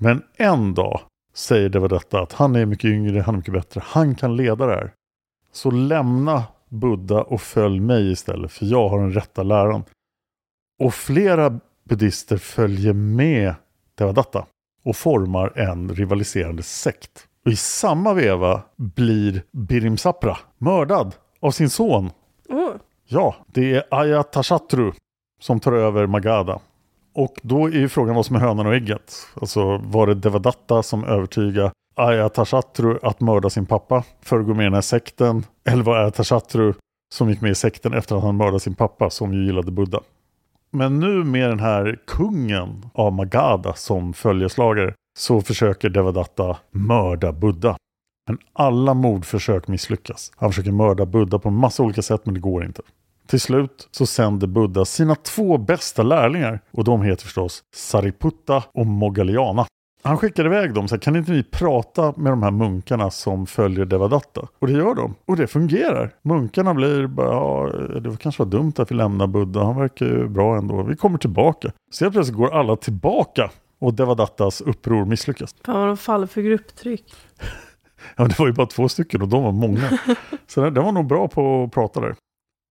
Men 0.00 0.22
en 0.36 0.74
dag 0.74 1.00
säger 1.34 1.68
Devadatta 1.68 2.20
att 2.20 2.32
han 2.32 2.56
är 2.56 2.66
mycket 2.66 2.88
yngre, 2.88 3.20
han 3.20 3.34
är 3.34 3.38
mycket 3.38 3.54
bättre, 3.54 3.80
han 3.84 4.14
kan 4.14 4.36
leda 4.36 4.66
det 4.66 4.74
här. 4.74 4.92
Så 5.52 5.70
lämna 5.70 6.44
Buddha 6.68 7.22
och 7.22 7.40
följ 7.40 7.80
mig 7.80 8.10
istället, 8.12 8.52
för 8.52 8.66
jag 8.66 8.88
har 8.88 9.00
den 9.00 9.12
rätta 9.12 9.42
läran. 9.42 9.84
Och 10.80 10.94
flera 10.94 11.60
buddister 11.88 12.36
följer 12.36 12.92
med 12.92 13.54
Devadatta 13.98 14.46
och 14.84 14.96
formar 14.96 15.58
en 15.58 15.94
rivaliserande 15.94 16.62
sekt. 16.62 17.26
Och 17.44 17.52
i 17.52 17.56
samma 17.56 18.14
veva 18.14 18.62
blir 18.76 19.42
Birim 19.52 19.96
Sapra 19.96 20.38
mördad 20.58 21.14
av 21.40 21.50
sin 21.50 21.70
son. 21.70 22.10
Oh. 22.48 22.70
Ja, 23.06 23.36
det 23.46 23.74
är 23.74 23.84
Ayatashatru 23.90 24.92
som 25.40 25.60
tar 25.60 25.72
över 25.72 26.06
Magadha. 26.06 26.60
Och 27.14 27.34
då 27.42 27.66
är 27.66 27.72
ju 27.72 27.88
frågan 27.88 28.14
vad 28.14 28.26
som 28.26 28.36
är 28.36 28.40
hönan 28.40 28.66
och 28.66 28.74
ägget. 28.74 29.14
Alltså 29.40 29.78
var 29.78 30.06
det 30.06 30.14
Devadatta 30.14 30.82
som 30.82 31.04
övertygade 31.04 31.72
Ayatashatru 31.96 32.98
att 33.02 33.20
mörda 33.20 33.50
sin 33.50 33.66
pappa 33.66 34.04
för 34.22 34.40
att 34.40 34.46
gå 34.46 34.54
med 34.54 34.62
i 34.62 34.64
den 34.64 34.74
här 34.74 34.80
sekten? 34.80 35.46
Eller 35.68 35.82
var 35.82 35.96
Ayatashatru 35.96 36.74
som 37.14 37.30
gick 37.30 37.40
med 37.40 37.50
i 37.50 37.54
sekten 37.54 37.94
efter 37.94 38.16
att 38.16 38.22
han 38.22 38.36
mördat 38.36 38.62
sin 38.62 38.74
pappa 38.74 39.10
som 39.10 39.34
ju 39.34 39.44
gillade 39.44 39.70
Buddha? 39.70 40.00
Men 40.70 41.00
nu 41.00 41.24
med 41.24 41.50
den 41.50 41.60
här 41.60 41.98
kungen 42.06 42.84
av 42.92 43.12
Magadha 43.12 43.74
som 43.74 44.12
följeslagare 44.12 44.94
så 45.18 45.40
försöker 45.40 45.88
Devadatta 45.88 46.56
mörda 46.70 47.32
Buddha. 47.32 47.76
Men 48.28 48.38
alla 48.52 48.94
mordförsök 48.94 49.68
misslyckas. 49.68 50.32
Han 50.36 50.50
försöker 50.50 50.72
mörda 50.72 51.06
Buddha 51.06 51.38
på 51.38 51.48
en 51.48 51.54
massa 51.54 51.82
olika 51.82 52.02
sätt 52.02 52.20
men 52.24 52.34
det 52.34 52.40
går 52.40 52.64
inte. 52.64 52.82
Till 53.26 53.40
slut 53.40 53.88
så 53.90 54.06
sänder 54.06 54.46
Buddha 54.46 54.84
sina 54.84 55.14
två 55.14 55.58
bästa 55.58 56.02
lärlingar 56.02 56.60
och 56.70 56.84
de 56.84 57.02
heter 57.02 57.22
förstås 57.22 57.62
Sariputta 57.76 58.62
och 58.74 58.86
Moggaliana. 58.86 59.66
Han 60.02 60.18
skickar 60.18 60.46
iväg 60.46 60.74
dem, 60.74 60.88
så 60.88 60.98
kan 60.98 61.16
inte 61.16 61.32
ni 61.32 61.42
prata 61.42 62.14
med 62.16 62.32
de 62.32 62.42
här 62.42 62.50
munkarna 62.50 63.10
som 63.10 63.46
följer 63.46 63.84
Devadatta? 63.84 64.48
Och 64.58 64.66
det 64.66 64.72
gör 64.72 64.94
de. 64.94 65.14
Och 65.26 65.36
det 65.36 65.46
fungerar. 65.46 66.10
Munkarna 66.22 66.74
blir 66.74 67.06
bara, 67.06 67.28
ja, 67.28 67.72
det 68.00 68.16
kanske 68.18 68.44
var 68.44 68.50
dumt 68.50 68.72
att 68.76 68.90
vi 68.90 68.94
lämnar 68.94 69.26
Buddha, 69.26 69.64
han 69.64 69.76
verkar 69.76 70.06
ju 70.06 70.28
bra 70.28 70.56
ändå. 70.56 70.82
Vi 70.82 70.96
kommer 70.96 71.18
tillbaka. 71.18 71.72
Så 71.90 72.04
helt 72.04 72.14
plötsligt 72.14 72.36
går 72.36 72.54
alla 72.54 72.76
tillbaka 72.76 73.50
och 73.80 73.94
Devadattas 73.94 74.60
uppror 74.60 75.04
misslyckas. 75.04 75.54
Fan 75.64 75.80
vad 75.80 75.88
de 75.88 75.96
faller 75.96 76.26
för 76.26 76.42
grupptryck. 76.42 77.14
ja, 78.16 78.24
det 78.24 78.38
var 78.38 78.46
ju 78.46 78.52
bara 78.52 78.66
två 78.66 78.88
stycken 78.88 79.22
och 79.22 79.28
de 79.28 79.42
var 79.42 79.52
många. 79.52 79.98
Så 80.46 80.70
det 80.70 80.80
var 80.80 80.92
nog 80.92 81.06
bra 81.06 81.28
på 81.28 81.64
att 81.64 81.72
prata 81.72 82.00
där 82.00 82.14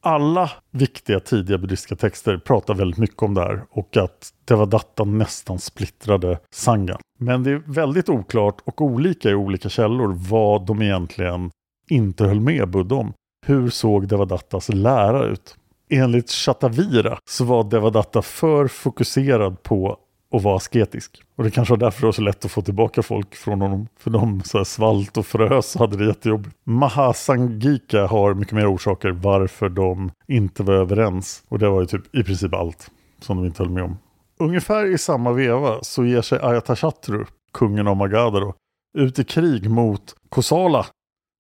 alla 0.08 0.52
viktiga 0.72 1.20
tidiga 1.20 1.58
buddhistiska 1.58 1.96
texter 1.96 2.38
pratar 2.38 2.74
väldigt 2.74 3.00
mycket 3.00 3.24
om 3.24 3.34
det 3.34 3.42
här 3.42 3.66
och 3.72 3.98
att 3.98 4.34
Devadatta 4.46 5.04
nästan 5.04 5.60
splittrade 5.60 6.40
Sangan. 6.52 6.98
Men 7.20 7.44
det 7.44 7.52
är 7.52 7.64
väldigt 7.66 8.10
oklart 8.10 8.62
och 8.66 8.82
olika 8.82 9.30
i 9.30 9.36
olika 9.36 9.70
källor 9.70 10.14
vad 10.30 10.66
de 10.66 10.82
egentligen 10.82 11.52
inte 11.90 12.26
höll 12.26 12.40
med 12.40 12.70
Buddha 12.70 12.96
om. 12.96 13.14
Hur 13.46 13.70
såg 13.70 14.08
Devadattas 14.08 14.70
lära 14.70 15.26
ut? 15.26 15.56
Enligt 15.90 16.32
Chattavira 16.32 17.18
så 17.30 17.46
var 17.46 17.64
Devadatta 17.64 18.22
för 18.22 18.68
fokuserad 18.68 19.64
på 19.64 19.98
och 20.30 20.44
var 20.44 20.56
asketisk. 20.56 21.24
Och 21.36 21.44
det 21.44 21.52
kanske 21.52 21.74
var 21.74 21.78
därför 21.78 22.02
det 22.02 22.08
var 22.08 22.12
så 22.12 22.22
lätt 22.22 22.46
att 22.46 22.52
få 22.52 22.62
tillbaka 22.62 23.04
folk 23.04 23.36
från 23.36 23.62
honom. 23.62 23.88
För 24.00 24.12
de 24.12 24.42
så 24.44 24.58
här 24.58 24.66
svalt 24.66 25.18
och 25.18 25.26
frös 25.26 25.76
och 25.76 25.82
hade 25.82 25.98
det 25.98 26.06
jättejobbigt. 26.06 26.56
Mahasangika 26.64 28.06
har 28.06 28.34
mycket 28.34 28.54
mer 28.54 28.74
orsaker 28.74 29.10
varför 29.10 29.70
de 29.70 30.12
inte 30.28 30.64
var 30.64 30.74
överens. 30.74 31.44
Och 31.48 31.60
det 31.60 31.70
var 31.70 31.82
ju 31.82 31.88
typ 31.88 32.16
i 32.16 32.24
princip 32.24 32.54
allt 32.54 32.92
som 33.20 33.38
de 33.38 33.46
inte 33.46 33.64
höll 33.64 33.72
med 33.72 33.84
om. 33.84 33.98
Ungefär 34.40 34.86
i 34.86 34.98
samma 34.98 35.32
veva 35.32 35.80
så 35.82 36.06
ger 36.06 36.22
sig 36.22 36.40
Ayatashatru, 36.42 37.26
kungen 37.54 37.88
av 37.88 37.98
Magadha 37.98 38.40
då, 38.40 38.54
ut 38.98 39.20
i 39.20 39.24
krig 39.24 39.70
mot 39.70 40.16
Kosala, 40.30 40.86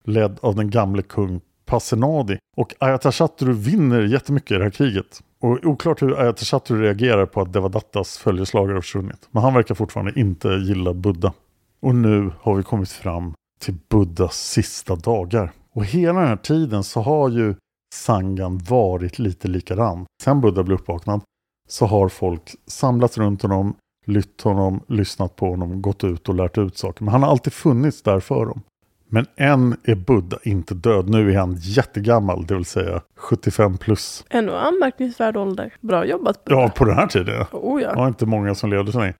ledd 0.05 0.39
av 0.41 0.55
den 0.55 0.69
gamle 0.69 1.01
kung 1.01 1.41
Passenadi. 1.65 2.37
Och 2.57 2.73
Ayatashatru 2.79 3.53
vinner 3.53 4.01
jättemycket 4.01 4.51
i 4.51 4.53
det 4.53 4.63
här 4.63 4.71
kriget. 4.71 5.21
Och 5.39 5.65
oklart 5.65 6.01
hur 6.01 6.19
Ayatashatru 6.19 6.81
reagerar 6.81 7.25
på 7.25 7.41
att 7.41 7.53
Devadattas 7.53 8.17
följeslagare 8.17 8.73
har 8.73 8.81
försvunnit. 8.81 9.27
Men 9.31 9.43
han 9.43 9.53
verkar 9.53 9.75
fortfarande 9.75 10.19
inte 10.19 10.47
gilla 10.47 10.93
Buddha. 10.93 11.33
Och 11.81 11.95
nu 11.95 12.31
har 12.39 12.55
vi 12.55 12.63
kommit 12.63 12.91
fram 12.91 13.33
till 13.59 13.75
Buddhas 13.89 14.37
sista 14.37 14.95
dagar. 14.95 15.51
Och 15.73 15.85
hela 15.85 16.19
den 16.19 16.27
här 16.27 16.37
tiden 16.37 16.83
så 16.83 17.01
har 17.01 17.29
ju 17.29 17.55
Sangan 17.93 18.57
varit 18.57 19.19
lite 19.19 19.47
likadan. 19.47 20.05
Sen 20.23 20.41
Buddha 20.41 20.63
blev 20.63 20.79
uppvaknad 20.79 21.21
så 21.67 21.85
har 21.85 22.09
folk 22.09 22.55
samlats 22.67 23.17
runt 23.17 23.41
honom, 23.41 23.75
lytt 24.05 24.41
honom, 24.41 24.83
lyssnat 24.87 25.35
på 25.35 25.49
honom, 25.49 25.81
gått 25.81 26.03
ut 26.03 26.29
och 26.29 26.35
lärt 26.35 26.57
ut 26.57 26.77
saker. 26.77 27.03
Men 27.03 27.11
han 27.11 27.23
har 27.23 27.29
alltid 27.29 27.53
funnits 27.53 28.01
där 28.01 28.19
för 28.19 28.45
dem. 28.45 28.61
Men 29.09 29.25
än 29.35 29.77
är 29.83 29.95
Buddha 29.95 30.37
inte 30.43 30.73
död. 30.73 31.09
Nu 31.09 31.31
är 31.31 31.37
han 31.37 31.55
jättegammal, 31.59 32.45
det 32.45 32.55
vill 32.55 32.65
säga 32.65 33.01
75 33.15 33.77
plus. 33.77 34.25
Ändå 34.29 34.55
anmärkningsvärd 34.55 35.37
ålder. 35.37 35.73
Bra 35.81 36.05
jobbat 36.05 36.45
Buddha. 36.45 36.61
Ja, 36.61 36.69
på 36.69 36.85
den 36.85 36.95
här 36.95 37.07
tiden. 37.07 37.45
Oh, 37.51 37.81
ja. 37.81 37.89
Det 37.89 37.95
var 37.95 38.07
inte 38.07 38.25
många 38.25 38.55
som 38.55 38.69
levde 38.69 38.91
så 38.91 38.99
länge. 38.99 39.13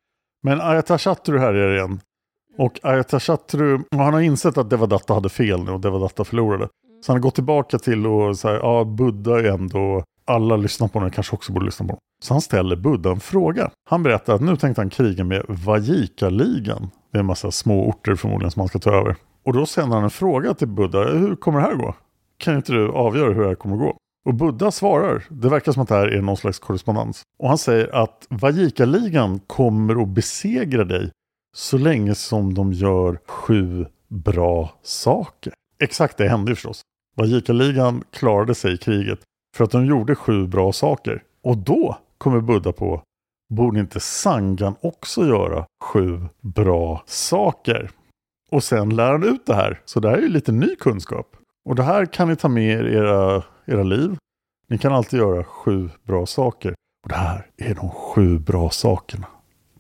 Men 0.44 0.62
Ayatashatru 0.62 1.39
här 1.39 1.53
är 1.53 1.75
igen. 1.75 2.00
Och 2.58 2.79
Ayatashatru, 2.84 3.79
han 3.91 4.13
har 4.13 4.22
insett 4.22 4.58
att 4.58 4.70
Devadatta 4.70 5.13
hade 5.13 5.29
fel 5.29 5.63
nu 5.63 5.72
och 5.72 5.79
Devadatta 5.79 6.24
förlorade. 6.25 6.67
Så 7.01 7.12
han 7.12 7.17
har 7.17 7.24
gått 7.24 7.36
tillbaka 7.36 7.79
till 7.79 8.08
och 8.08 8.38
säga, 8.38 8.56
ja 8.56 8.84
Buddha 8.84 9.39
är 9.39 9.44
ändå, 9.44 10.03
alla 10.25 10.58
lyssnar 10.58 10.88
på 10.88 11.00
honom, 11.00 11.12
kanske 11.12 11.36
också 11.36 11.53
borde 11.53 11.65
lyssna 11.65 11.86
på 11.86 11.89
honom. 11.89 12.00
Så 12.24 12.34
han 12.34 12.41
ställer 12.41 12.75
Buddha 12.75 13.12
en 13.12 13.20
fråga. 13.20 13.72
Han 13.89 14.03
berättar 14.03 14.36
att 14.36 14.41
nu 14.41 14.56
tänkte 14.56 14.82
han 14.82 14.89
kriga 14.89 15.24
med 15.24 15.46
Vajika-ligan. 15.48 16.89
Det 17.12 17.17
är 17.17 17.20
en 17.20 17.25
massa 17.25 17.51
små 17.51 17.89
orter 17.89 18.15
förmodligen 18.15 18.51
som 18.51 18.60
han 18.60 18.67
ska 18.67 18.79
ta 18.79 18.91
över. 18.91 19.15
Och 19.48 19.54
då 19.54 19.66
sänder 19.66 19.96
han 19.96 20.04
en 20.04 20.10
fråga 20.10 20.54
till 20.54 20.68
Buddha. 20.68 21.04
Hur 21.04 21.36
kommer 21.36 21.60
det 21.60 21.66
här 21.66 21.75
gå? 21.75 21.96
Kan 22.38 22.56
inte 22.56 22.72
du 22.72 22.92
avgöra 22.92 23.34
hur 23.34 23.42
det 23.42 23.48
här 23.48 23.56
kommer 23.56 23.77
gå? 23.77 23.98
Och 24.25 24.34
Buddha 24.34 24.72
svarar. 24.72 25.24
Det 25.30 25.50
verkar 25.50 25.72
som 25.72 25.84
att 25.84 25.89
det 25.89 25.96
här 25.96 26.08
är 26.08 26.22
någon 26.22 26.38
slags 26.38 26.60
korrespondens. 26.60 27.22
Och 27.39 27.50
han 27.50 27.58
säger 27.58 27.96
att 27.96 28.27
Vajika-ligan 28.30 29.39
kommer 29.39 30.01
att 30.01 30.08
besegra 30.08 30.84
dig 30.84 31.12
så 31.56 31.77
länge 31.77 32.16
som 32.16 32.54
de 32.54 32.74
gör 32.74 33.20
sju 33.27 33.86
bra 34.08 34.74
saker. 34.82 35.54
Exakt 35.80 36.18
det 36.18 36.30
hände 36.30 36.51
ju 36.51 36.56
förstås. 36.56 36.82
Vajika-ligan 37.18 38.04
klarade 38.12 38.56
sig 38.56 38.74
i 38.74 38.77
kriget 38.77 39.20
för 39.56 39.63
att 39.63 39.72
de 39.72 39.86
gjorde 39.86 40.16
sju 40.16 40.48
bra 40.48 40.72
saker. 40.72 41.24
Och 41.44 41.58
då 41.58 41.98
kommer 42.18 42.42
Buddha 42.42 42.72
på, 42.72 43.01
borde 43.54 43.80
inte 43.80 44.00
Sangan 44.00 44.75
också 44.82 45.25
göra 45.25 45.66
sju 45.84 46.22
bra 46.42 47.04
saker? 47.06 47.92
Och 48.51 48.63
sen 48.63 48.96
lär 48.96 49.12
han 49.12 49.24
ut 49.24 49.46
det 49.46 49.54
här. 49.56 49.82
Så 49.86 50.00
det 50.00 50.10
här 50.10 50.18
är 50.18 50.22
ju 50.22 50.30
lite 50.30 50.51
ny 50.51 50.75
kunskap. 50.75 51.36
Och 51.66 51.75
det 51.75 51.84
här 51.84 52.06
kan 52.06 52.27
ni 52.27 52.36
ta 52.36 52.48
med 52.48 52.80
er 52.80 52.84
i 52.84 52.96
era, 52.96 53.44
era 53.66 53.84
liv. 53.84 54.18
Ni 54.68 54.77
kan 54.77 54.94
alltid 54.94 55.20
göra 55.20 55.44
sju 55.44 55.89
bra 56.04 56.25
saker. 56.25 56.75
Och 57.04 57.10
det 57.10 57.16
här 57.16 57.50
är 57.58 57.75
de 57.75 57.89
sju 57.89 58.39
bra 58.39 58.70
sakerna. 58.70 59.27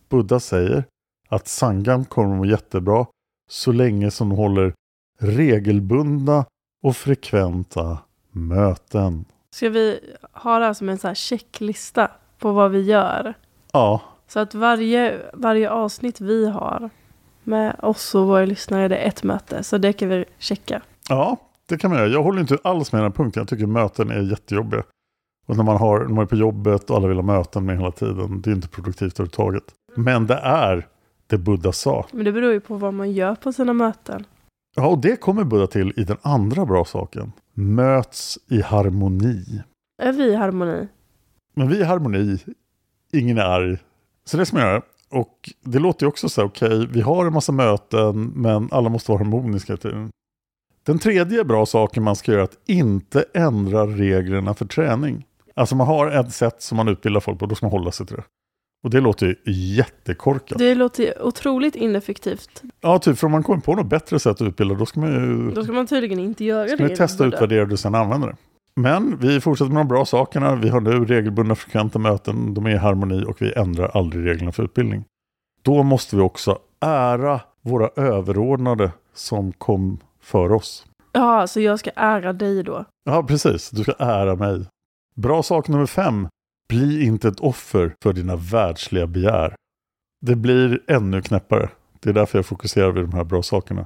Buddha 0.09 0.39
säger 0.39 0.83
att 1.29 1.47
Sangam 1.47 2.05
kommer 2.05 2.31
att 2.33 2.37
må 2.37 2.45
jättebra 2.45 3.05
så 3.49 3.71
länge 3.71 4.11
som 4.11 4.29
de 4.29 4.35
håller 4.35 4.73
regelbundna 5.19 6.45
och 6.83 6.97
frekventa 6.97 7.97
möten. 8.31 9.25
Ska 9.55 9.69
vi 9.69 9.99
ha 10.33 10.59
det 10.59 10.65
här 10.65 10.73
som 10.73 10.89
en 10.89 10.97
så 10.97 11.07
här 11.07 11.15
checklista 11.15 12.11
på 12.39 12.51
vad 12.51 12.71
vi 12.71 12.81
gör? 12.81 13.33
Ja, 13.73 14.01
Så 14.27 14.39
att 14.39 14.55
varje, 14.55 15.19
varje 15.33 15.69
avsnitt 15.69 16.21
vi 16.21 16.49
har 16.49 16.89
med 17.47 17.75
oss 17.81 18.15
och 18.15 18.27
våra 18.27 18.45
lyssnare 18.45 18.83
är 18.83 18.89
det 18.89 18.95
ett 18.97 19.23
möte. 19.23 19.63
Så 19.63 19.77
det 19.77 19.93
kan 19.93 20.09
vi 20.09 20.25
checka. 20.37 20.81
ja, 21.09 21.37
det 21.65 21.77
kan 21.77 21.91
man 21.91 21.99
göra. 21.99 22.09
Jag 22.09 22.23
håller 22.23 22.41
inte 22.41 22.57
alls 22.63 22.91
med 22.91 23.01
den 23.01 23.11
här 23.11 23.15
punkten. 23.15 23.41
Jag 23.41 23.47
tycker 23.47 23.65
möten 23.65 24.11
är 24.11 24.21
jättejobbiga. 24.21 24.83
Och 25.47 25.57
när 25.57 25.63
man, 25.63 25.77
har, 25.77 25.99
när 25.99 26.07
man 26.07 26.21
är 26.21 26.25
på 26.25 26.35
jobbet 26.35 26.89
och 26.89 26.97
alla 26.97 27.07
vill 27.07 27.17
ha 27.17 27.23
möten 27.23 27.65
med 27.65 27.77
hela 27.77 27.91
tiden. 27.91 28.41
Det 28.41 28.49
är 28.49 28.55
inte 28.55 28.67
produktivt 28.67 29.13
överhuvudtaget. 29.19 29.63
Men 29.95 30.27
det 30.27 30.35
är 30.43 30.87
det 31.27 31.37
Buddha 31.37 31.71
sa. 31.71 32.05
Men 32.11 32.25
det 32.25 32.31
beror 32.31 32.51
ju 32.51 32.59
på 32.59 32.75
vad 32.75 32.93
man 32.93 33.11
gör 33.11 33.35
på 33.35 33.53
sina 33.53 33.73
möten. 33.73 34.25
Ja, 34.75 34.87
och 34.87 34.97
det 34.97 35.15
kommer 35.15 35.43
Buddha 35.43 35.67
till 35.67 35.93
i 35.95 36.03
den 36.03 36.17
andra 36.21 36.65
bra 36.65 36.85
saken. 36.85 37.31
Möts 37.53 38.39
i 38.49 38.61
harmoni. 38.61 39.61
Är 40.01 40.13
vi 40.13 40.23
i 40.23 40.35
harmoni? 40.35 40.87
Men 41.53 41.67
vi 41.67 41.77
är 41.77 41.81
i 41.81 41.83
harmoni, 41.83 42.37
ingen 43.13 43.37
är 43.37 43.41
arg. 43.41 43.77
Så 44.25 44.37
det 44.37 44.45
ska 44.45 44.57
man 44.57 44.65
göra. 44.65 44.81
Och 45.09 45.49
det 45.63 45.79
låter 45.79 46.05
ju 46.05 46.07
också 46.07 46.29
så 46.29 46.41
här, 46.41 46.47
okej, 46.47 46.87
vi 46.91 47.01
har 47.01 47.25
en 47.25 47.33
massa 47.33 47.51
möten, 47.51 48.23
men 48.35 48.69
alla 48.71 48.89
måste 48.89 49.11
vara 49.11 49.23
harmoniska 49.23 49.73
hela 49.73 49.81
tiden. 49.81 50.09
Den 50.85 50.99
tredje 50.99 51.43
bra 51.43 51.65
saken 51.65 52.03
man 52.03 52.15
ska 52.15 52.31
göra 52.31 52.41
är 52.41 52.45
att 52.45 52.59
inte 52.65 53.25
ändra 53.33 53.87
reglerna 53.87 54.53
för 54.53 54.65
träning. 54.65 55.25
Alltså 55.55 55.75
man 55.75 55.87
har 55.87 56.11
ett 56.11 56.33
sätt 56.33 56.61
som 56.61 56.75
man 56.75 56.87
utbildar 56.87 57.19
folk 57.19 57.39
på, 57.39 57.45
då 57.45 57.55
ska 57.55 57.65
man 57.65 57.71
hålla 57.71 57.91
sig 57.91 58.05
till 58.05 58.15
det. 58.15 58.23
Och 58.83 58.89
det 58.89 58.99
låter 59.01 59.25
ju 59.25 59.53
jättekorkat. 59.53 60.57
Det 60.57 60.75
låter 60.75 61.23
otroligt 61.25 61.75
ineffektivt. 61.75 62.61
Ja, 62.81 62.99
typ, 62.99 63.17
för 63.17 63.25
om 63.27 63.31
man 63.31 63.43
kommer 63.43 63.61
på 63.61 63.75
något 63.75 63.87
bättre 63.87 64.19
sätt 64.19 64.31
att 64.31 64.47
utbilda, 64.47 64.75
då 64.75 64.85
ska 64.85 64.99
man 64.99 65.09
ju 65.09 65.51
Då 65.51 65.63
ska 65.63 65.73
man 65.73 65.87
tydligen 65.87 66.19
inte 66.19 66.45
göra 66.45 66.67
ska 66.67 66.77
det. 66.77 66.83
man 66.83 66.95
testa, 66.97 67.25
utvärdera 67.25 67.65
det 67.65 67.73
och 67.73 67.79
sen 67.79 67.95
använda 67.95 68.27
det. 68.27 68.35
Men 68.79 69.17
vi 69.17 69.41
fortsätter 69.41 69.71
med 69.71 69.79
de 69.79 69.87
bra 69.87 70.05
sakerna. 70.05 70.55
Vi 70.55 70.69
har 70.69 70.81
nu 70.81 71.05
regelbundna 71.05 71.55
frekventa 71.55 71.99
möten. 71.99 72.53
De 72.53 72.65
är 72.65 72.69
i 72.69 72.77
harmoni 72.77 73.25
och 73.25 73.41
vi 73.41 73.53
ändrar 73.53 73.91
aldrig 73.93 74.25
reglerna 74.25 74.51
för 74.51 74.63
utbildning. 74.63 75.03
Då 75.61 75.83
måste 75.83 76.15
vi 76.15 76.21
också 76.21 76.59
ära 76.79 77.41
våra 77.61 77.89
överordnade 77.95 78.91
som 79.13 79.51
kom 79.51 79.99
för 80.21 80.51
oss. 80.51 80.85
Ja, 81.11 81.47
så 81.47 81.59
jag 81.59 81.79
ska 81.79 81.89
ära 81.95 82.33
dig 82.33 82.63
då. 82.63 82.85
Ja, 83.05 83.23
precis. 83.23 83.69
Du 83.69 83.83
ska 83.83 83.93
ära 83.99 84.35
mig. 84.35 84.65
Bra 85.15 85.43
sak 85.43 85.67
nummer 85.67 85.85
fem. 85.85 86.27
Bli 86.69 87.05
inte 87.05 87.27
ett 87.27 87.39
offer 87.39 87.95
för 88.03 88.13
dina 88.13 88.35
världsliga 88.35 89.07
begär. 89.07 89.55
Det 90.25 90.35
blir 90.35 90.83
ännu 90.87 91.21
knäppare. 91.21 91.69
Det 91.99 92.09
är 92.09 92.13
därför 92.13 92.37
jag 92.37 92.45
fokuserar 92.45 92.91
vid 92.91 93.03
de 93.03 93.13
här 93.13 93.23
bra 93.23 93.43
sakerna. 93.43 93.85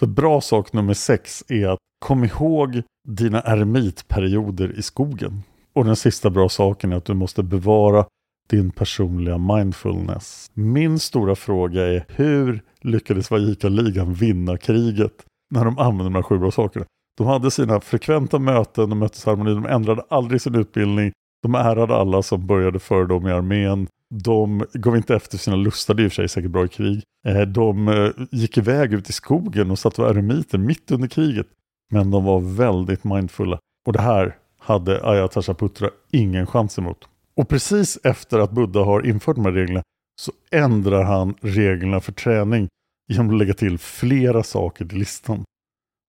För 0.00 0.06
bra 0.06 0.40
sak 0.40 0.72
nummer 0.72 0.94
sex 0.94 1.44
är 1.48 1.68
att 1.68 1.78
kom 2.02 2.24
ihåg 2.24 2.82
dina 3.08 3.40
ermitperioder 3.40 4.78
i 4.78 4.82
skogen. 4.82 5.42
Och 5.72 5.84
den 5.84 5.96
sista 5.96 6.30
bra 6.30 6.48
saken 6.48 6.92
är 6.92 6.96
att 6.96 7.04
du 7.04 7.14
måste 7.14 7.42
bevara 7.42 8.04
din 8.50 8.70
personliga 8.70 9.38
mindfulness. 9.38 10.50
Min 10.54 10.98
stora 10.98 11.34
fråga 11.34 11.82
är 11.82 12.04
hur 12.08 12.62
lyckades 12.80 13.30
Vajika-ligan 13.30 14.14
vinna 14.14 14.56
kriget 14.56 15.12
när 15.50 15.64
de 15.64 15.78
använde 15.78 16.04
de 16.04 16.14
här 16.14 16.22
sju 16.22 16.38
bra 16.38 16.50
sakerna? 16.50 16.84
De 17.18 17.26
hade 17.26 17.50
sina 17.50 17.80
frekventa 17.80 18.38
möten, 18.38 18.90
de 18.90 18.98
möttes 18.98 19.24
harmoni, 19.24 19.54
de 19.54 19.66
ändrade 19.66 20.02
aldrig 20.10 20.40
sin 20.40 20.54
utbildning, 20.54 21.12
de 21.42 21.54
ärade 21.54 21.96
alla 21.96 22.22
som 22.22 22.46
började 22.46 22.78
före 22.78 23.06
dem 23.06 23.26
i 23.26 23.32
armén, 23.32 23.88
de 24.14 24.64
gav 24.72 24.96
inte 24.96 25.14
efter 25.14 25.38
sina 25.38 25.56
lustar, 25.56 25.94
det 25.94 26.02
är 26.02 26.04
i 26.04 26.08
och 26.08 26.12
för 26.12 26.16
sig 26.16 26.28
säkert 26.28 26.50
bra 26.50 26.64
i 26.64 26.68
krig. 26.68 27.02
Eh, 27.26 27.40
de 27.40 27.88
eh, 27.88 28.10
gick 28.30 28.58
iväg 28.58 28.92
ut 28.92 29.08
i 29.08 29.12
skogen 29.12 29.70
och 29.70 29.78
satt 29.78 29.98
och 29.98 30.04
var 30.04 30.10
eremiter 30.10 30.58
mitt 30.58 30.90
under 30.90 31.08
kriget. 31.08 31.46
Men 31.92 32.10
de 32.10 32.24
var 32.24 32.40
väldigt 32.40 33.04
mindfulla. 33.04 33.58
Och 33.86 33.92
det 33.92 34.00
här 34.00 34.36
hade 34.58 35.08
Ayatollah 35.08 35.90
ingen 36.10 36.46
chans 36.46 36.78
emot. 36.78 37.08
Och 37.36 37.48
precis 37.48 37.98
efter 38.04 38.38
att 38.38 38.50
Buddha 38.50 38.84
har 38.84 39.06
infört 39.06 39.36
de 39.36 39.44
här 39.44 39.52
reglerna 39.52 39.82
så 40.20 40.32
ändrar 40.50 41.02
han 41.02 41.34
reglerna 41.40 42.00
för 42.00 42.12
träning 42.12 42.68
genom 43.08 43.30
att 43.30 43.38
lägga 43.38 43.54
till 43.54 43.78
flera 43.78 44.42
saker 44.42 44.84
till 44.84 44.98
listan. 44.98 45.44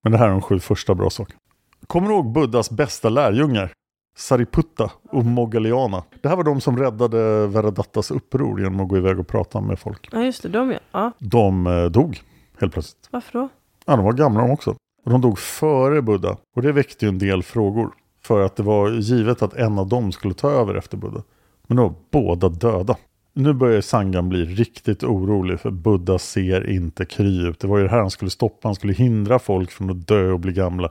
Men 0.04 0.12
det 0.12 0.18
här 0.18 0.28
är 0.28 0.32
de 0.32 0.42
sju 0.42 0.60
första 0.60 0.96
bra 0.96 1.10
sakerna. 1.10 1.40
Kommer 1.88 2.08
du 2.08 2.14
ihåg 2.14 2.32
Buddhas 2.32 2.72
bästa 2.72 3.10
lärjungar? 3.10 3.72
Sariputta 4.18 4.92
och 5.10 5.26
Moggaliana. 5.26 6.04
Det 6.22 6.30
här 6.30 6.36
var 6.36 6.44
de 6.44 6.62
som 6.62 6.78
räddade 6.78 7.48
Varadattas 7.48 8.12
uppror 8.12 8.62
genom 8.62 8.80
att 8.80 8.90
gå 8.90 8.98
iväg 8.98 9.20
och 9.20 9.28
prata 9.28 9.62
med 9.62 9.80
folk. 9.80 10.10
Ja, 10.12 10.24
just 10.24 10.44
det. 10.44 10.50
De 10.50 10.76
ja. 10.92 11.12
De 11.20 11.68
eh, 11.68 11.86
dog 11.86 12.22
helt 12.60 12.74
plötsligt. 12.74 13.08
Varför 13.12 13.40
då? 13.40 13.50
Ja, 13.86 13.96
de 13.96 14.06
var 14.06 14.14
gamla 14.14 14.42
de 14.42 14.52
också. 14.52 14.76
Och 15.04 15.12
de 15.12 15.22
dog 15.22 15.40
före 15.40 16.02
Buddha. 16.02 16.38
Och 16.56 16.62
det 16.62 16.72
väckte 16.72 17.06
ju 17.06 17.10
en 17.10 17.20
del 17.20 17.44
frågor. 17.44 17.94
För 18.22 18.42
att 18.42 18.56
det 18.56 18.64
var 18.64 18.90
givet 18.90 19.42
att 19.42 19.54
en 19.54 19.80
av 19.80 19.88
dem 19.88 20.12
skulle 20.12 20.34
ta 20.34 20.52
över 20.52 20.76
efter 20.76 20.98
Buddha. 20.98 21.24
Men 21.68 21.76
nu 21.76 21.82
var 21.82 21.94
båda 22.12 22.50
döda. 22.50 22.98
Nu 23.34 23.54
börjar 23.54 23.82
Sangan 23.82 24.30
bli 24.30 24.46
riktigt 24.46 25.04
orolig 25.04 25.60
för 25.60 25.72
Buddha 25.72 26.20
ser 26.20 26.70
inte 26.70 27.06
kry 27.06 27.48
ut. 27.48 27.60
Det 27.60 27.68
var 27.68 27.78
ju 27.78 27.84
det 27.84 27.90
här 27.90 28.00
han 28.00 28.12
skulle 28.12 28.32
stoppa. 28.32 28.68
Han 28.68 28.76
skulle 28.76 28.94
hindra 28.94 29.40
folk 29.40 29.72
från 29.72 29.90
att 29.90 30.08
dö 30.08 30.32
och 30.32 30.40
bli 30.40 30.54
gamla. 30.54 30.90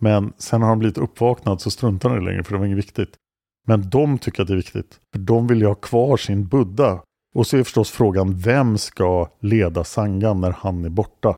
Men 0.00 0.32
sen 0.38 0.62
har 0.62 0.68
han 0.68 0.78
blivit 0.78 0.98
uppvaknad 0.98 1.60
så 1.60 1.70
struntar 1.70 2.08
han 2.08 2.18
i 2.18 2.20
det 2.20 2.26
längre 2.30 2.44
för 2.44 2.52
det 2.52 2.58
var 2.58 2.66
inget 2.66 2.78
viktigt. 2.78 3.16
Men 3.66 3.90
de 3.90 4.18
tycker 4.18 4.42
att 4.42 4.48
det 4.48 4.54
är 4.54 4.56
viktigt. 4.56 5.00
För 5.12 5.18
de 5.18 5.46
vill 5.46 5.60
ju 5.60 5.66
ha 5.66 5.74
kvar 5.74 6.16
sin 6.16 6.46
Buddha. 6.46 7.02
Och 7.34 7.46
så 7.46 7.56
är 7.56 7.62
förstås 7.62 7.90
frågan 7.90 8.38
vem 8.38 8.78
ska 8.78 9.28
leda 9.40 9.84
Sangan 9.84 10.40
när 10.40 10.50
han 10.58 10.84
är 10.84 10.88
borta? 10.88 11.36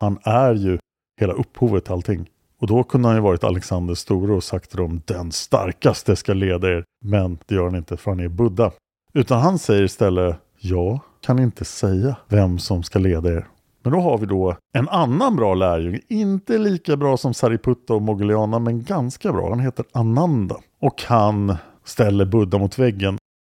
Han 0.00 0.18
är 0.22 0.54
ju 0.54 0.78
hela 1.20 1.32
upphovet 1.32 1.84
till 1.84 1.92
allting. 1.92 2.30
Och 2.60 2.66
då 2.66 2.82
kunde 2.82 3.08
han 3.08 3.16
ju 3.16 3.22
varit 3.22 3.44
Alexander 3.44 3.94
Store 3.94 4.32
och 4.32 4.44
sagt 4.44 4.70
till 4.70 4.78
dem 4.78 5.02
den 5.04 5.32
starkaste 5.32 6.16
ska 6.16 6.32
leda 6.32 6.68
er. 6.68 6.84
Men 7.04 7.38
det 7.46 7.54
gör 7.54 7.64
han 7.64 7.76
inte 7.76 7.96
för 7.96 8.10
han 8.10 8.20
är 8.20 8.28
Buddha. 8.28 8.72
Utan 9.12 9.40
han 9.40 9.58
säger 9.58 9.82
istället 9.82 10.36
jag 10.58 11.00
kan 11.20 11.38
inte 11.38 11.64
säga 11.64 12.16
vem 12.28 12.58
som 12.58 12.82
ska 12.82 12.98
leda 12.98 13.32
er. 13.32 13.46
Men 13.82 13.92
då 13.92 14.00
har 14.00 14.18
vi 14.18 14.26
då 14.26 14.56
en 14.72 14.88
annan 14.88 15.36
bra 15.36 15.54
lärjunge, 15.54 16.00
inte 16.08 16.58
lika 16.58 16.96
bra 16.96 17.16
som 17.16 17.34
Sariputta 17.34 17.94
och 17.94 18.02
Moggoliana 18.02 18.58
men 18.58 18.84
ganska 18.84 19.32
bra. 19.32 19.48
Han 19.48 19.60
heter 19.60 19.84
Ananda 19.92 20.56
och 20.80 21.02
han 21.02 21.56
ställer 21.84 22.24
Buddha 22.24 22.58
mot 22.58 22.78
väggen, 22.78 23.18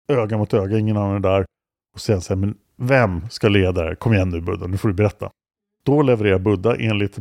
öga 0.08 0.38
mot 0.38 0.54
öga, 0.54 0.78
ingen 0.78 0.96
annan 0.96 1.16
är 1.16 1.20
där. 1.20 1.44
Och 1.94 2.00
så 2.00 2.20
säger 2.20 2.40
men 2.40 2.54
vem 2.76 3.28
ska 3.30 3.48
leda 3.48 3.90
er? 3.90 3.94
Kom 3.94 4.14
igen 4.14 4.28
nu 4.28 4.40
Buddha, 4.40 4.66
nu 4.66 4.76
får 4.76 4.88
du 4.88 4.94
berätta. 4.94 5.30
Då 5.86 6.02
levererar 6.02 6.38
Buddha 6.38 6.76
enligt 6.76 7.18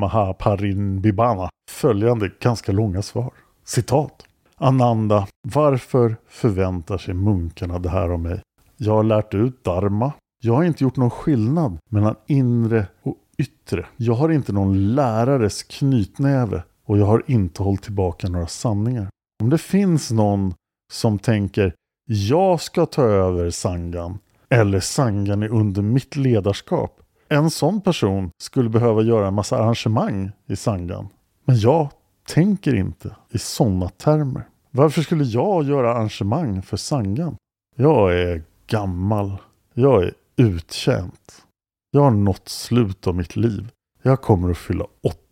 Mahaparinibbana 0.00 1.48
följande 1.70 2.30
ganska 2.40 2.72
långa 2.72 3.02
svar. 3.02 3.32
Citat. 3.64 4.26
Ananda, 4.56 5.26
varför 5.48 6.16
förväntar 6.28 6.98
sig 6.98 7.14
munkarna 7.14 7.78
det 7.78 7.88
här 7.88 8.08
av 8.08 8.20
mig? 8.20 8.40
Jag 8.76 8.92
har 8.92 9.02
lärt 9.02 9.34
ut 9.34 9.64
dharma. 9.64 10.12
Jag 10.44 10.54
har 10.54 10.64
inte 10.64 10.84
gjort 10.84 10.96
någon 10.96 11.10
skillnad 11.10 11.78
mellan 11.90 12.14
inre 12.26 12.86
och 13.02 13.16
yttre. 13.38 13.86
Jag 13.96 14.14
har 14.14 14.28
inte 14.28 14.52
någon 14.52 14.94
lärares 14.94 15.62
knytnäve 15.62 16.62
och 16.86 16.98
jag 16.98 17.06
har 17.06 17.22
inte 17.26 17.62
hållit 17.62 17.82
tillbaka 17.82 18.28
några 18.28 18.46
sanningar. 18.46 19.08
Om 19.42 19.50
det 19.50 19.58
finns 19.58 20.10
någon 20.10 20.54
som 20.92 21.18
tänker 21.18 21.74
jag 22.06 22.60
ska 22.60 22.86
ta 22.86 23.02
över 23.02 23.50
Sangan 23.50 24.18
eller 24.48 24.80
Sangan 24.80 25.42
är 25.42 25.48
under 25.48 25.82
mitt 25.82 26.16
ledarskap. 26.16 27.01
En 27.32 27.50
sån 27.50 27.80
person 27.80 28.30
skulle 28.38 28.68
behöva 28.68 29.02
göra 29.02 29.28
en 29.28 29.34
massa 29.34 29.58
arrangemang 29.58 30.30
i 30.46 30.56
Sangan. 30.56 31.08
Men 31.44 31.58
jag 31.58 31.88
tänker 32.26 32.74
inte 32.74 33.16
i 33.30 33.38
sådana 33.38 33.88
termer. 33.88 34.48
Varför 34.70 35.02
skulle 35.02 35.24
jag 35.24 35.64
göra 35.64 35.94
arrangemang 35.94 36.62
för 36.62 36.76
Sangan? 36.76 37.36
Jag 37.76 38.14
är 38.20 38.42
gammal. 38.66 39.36
Jag 39.74 40.04
är 40.04 40.12
uttjänt. 40.36 41.44
Jag 41.90 42.00
har 42.00 42.10
nått 42.10 42.48
slut 42.48 43.06
av 43.06 43.14
mitt 43.14 43.36
liv. 43.36 43.70
Jag 44.02 44.20
kommer 44.20 44.50
att 44.50 44.58
fylla 44.58 44.86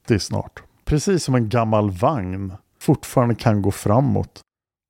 80 0.07 0.19
snart. 0.19 0.63
Precis 0.85 1.25
som 1.25 1.35
en 1.35 1.49
gammal 1.49 1.91
vagn 1.91 2.53
fortfarande 2.79 3.35
kan 3.35 3.63
gå 3.63 3.71
framåt 3.71 4.41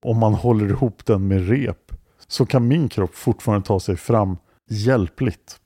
om 0.07 0.19
man 0.19 0.35
håller 0.35 0.69
ihop 0.69 1.07
den 1.07 1.29
med 1.29 1.49
rep 1.49 1.93
så 2.27 2.47
kan 2.47 2.69
min 2.69 2.89
kropp 2.89 3.15
fortfarande 3.15 3.67
ta 3.67 3.81
sig 3.81 3.97
fram 3.97 4.37
hjälpligt. 4.71 5.60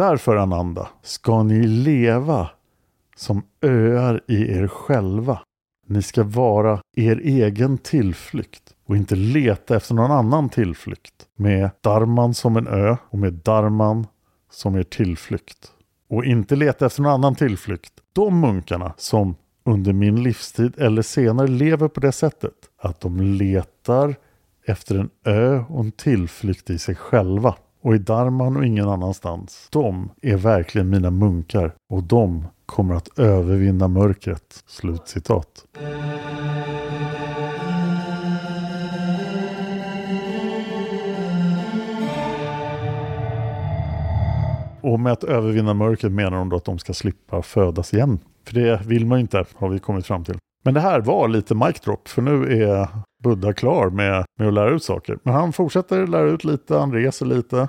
Därför 0.00 0.36
Ananda 0.36 0.88
ska 1.02 1.42
ni 1.42 1.66
leva 1.66 2.50
som 3.16 3.42
öar 3.62 4.20
i 4.26 4.52
er 4.52 4.68
själva. 4.68 5.40
Ni 5.86 6.02
ska 6.02 6.22
vara 6.22 6.80
er 6.96 7.20
egen 7.24 7.78
tillflykt 7.78 8.62
och 8.86 8.96
inte 8.96 9.16
leta 9.16 9.76
efter 9.76 9.94
någon 9.94 10.10
annan 10.10 10.48
tillflykt. 10.48 11.14
Med 11.36 11.70
Darman 11.80 12.34
som 12.34 12.56
en 12.56 12.66
ö 12.66 12.96
och 13.10 13.18
med 13.18 13.32
Darman 13.32 14.06
som 14.50 14.76
er 14.76 14.82
tillflykt. 14.82 15.72
Och 16.08 16.24
inte 16.24 16.56
leta 16.56 16.86
efter 16.86 17.02
någon 17.02 17.12
annan 17.12 17.34
tillflykt. 17.34 17.92
De 18.12 18.40
munkarna 18.40 18.94
som 18.96 19.34
under 19.64 19.92
min 19.92 20.22
livstid 20.22 20.74
eller 20.78 21.02
senare 21.02 21.46
lever 21.46 21.88
på 21.88 22.00
det 22.00 22.12
sättet 22.12 22.54
att 22.78 23.00
de 23.00 23.20
letar 23.20 24.14
efter 24.66 24.98
en 24.98 25.10
ö 25.24 25.64
och 25.68 25.80
en 25.80 25.92
tillflykt 25.92 26.70
i 26.70 26.78
sig 26.78 26.94
själva. 26.94 27.54
Och 27.82 27.94
i 27.94 27.98
Darman 27.98 28.56
och 28.56 28.64
ingen 28.64 28.88
annanstans. 28.88 29.68
De 29.70 30.10
är 30.22 30.36
verkligen 30.36 30.90
mina 30.90 31.10
munkar 31.10 31.74
och 31.90 32.02
de 32.02 32.44
kommer 32.66 32.94
att 32.94 33.18
övervinna 33.18 33.88
mörkret. 33.88 34.64
Slutcitat. 34.66 35.46
Och 44.82 45.00
med 45.00 45.12
att 45.12 45.24
övervinna 45.24 45.74
mörkret 45.74 46.12
menar 46.12 46.36
de 46.38 46.48
då 46.48 46.56
att 46.56 46.64
de 46.64 46.78
ska 46.78 46.92
slippa 46.92 47.42
födas 47.42 47.94
igen. 47.94 48.18
För 48.46 48.54
det 48.54 48.80
vill 48.86 49.06
man 49.06 49.18
ju 49.18 49.22
inte, 49.22 49.44
har 49.54 49.68
vi 49.68 49.78
kommit 49.78 50.06
fram 50.06 50.24
till. 50.24 50.38
Men 50.64 50.74
det 50.74 50.80
här 50.80 51.00
var 51.00 51.28
lite 51.28 51.54
mic 51.54 51.80
drop, 51.80 52.08
för 52.08 52.22
nu 52.22 52.62
är 52.62 52.88
Buddha 53.22 53.52
klar 53.52 53.90
med, 53.90 54.24
med 54.38 54.48
att 54.48 54.54
lära 54.54 54.70
ut 54.70 54.84
saker. 54.84 55.18
Men 55.22 55.34
han 55.34 55.52
fortsätter 55.52 56.06
lära 56.06 56.30
ut 56.30 56.44
lite, 56.44 56.76
han 56.76 56.92
reser 56.92 57.26
lite. 57.26 57.68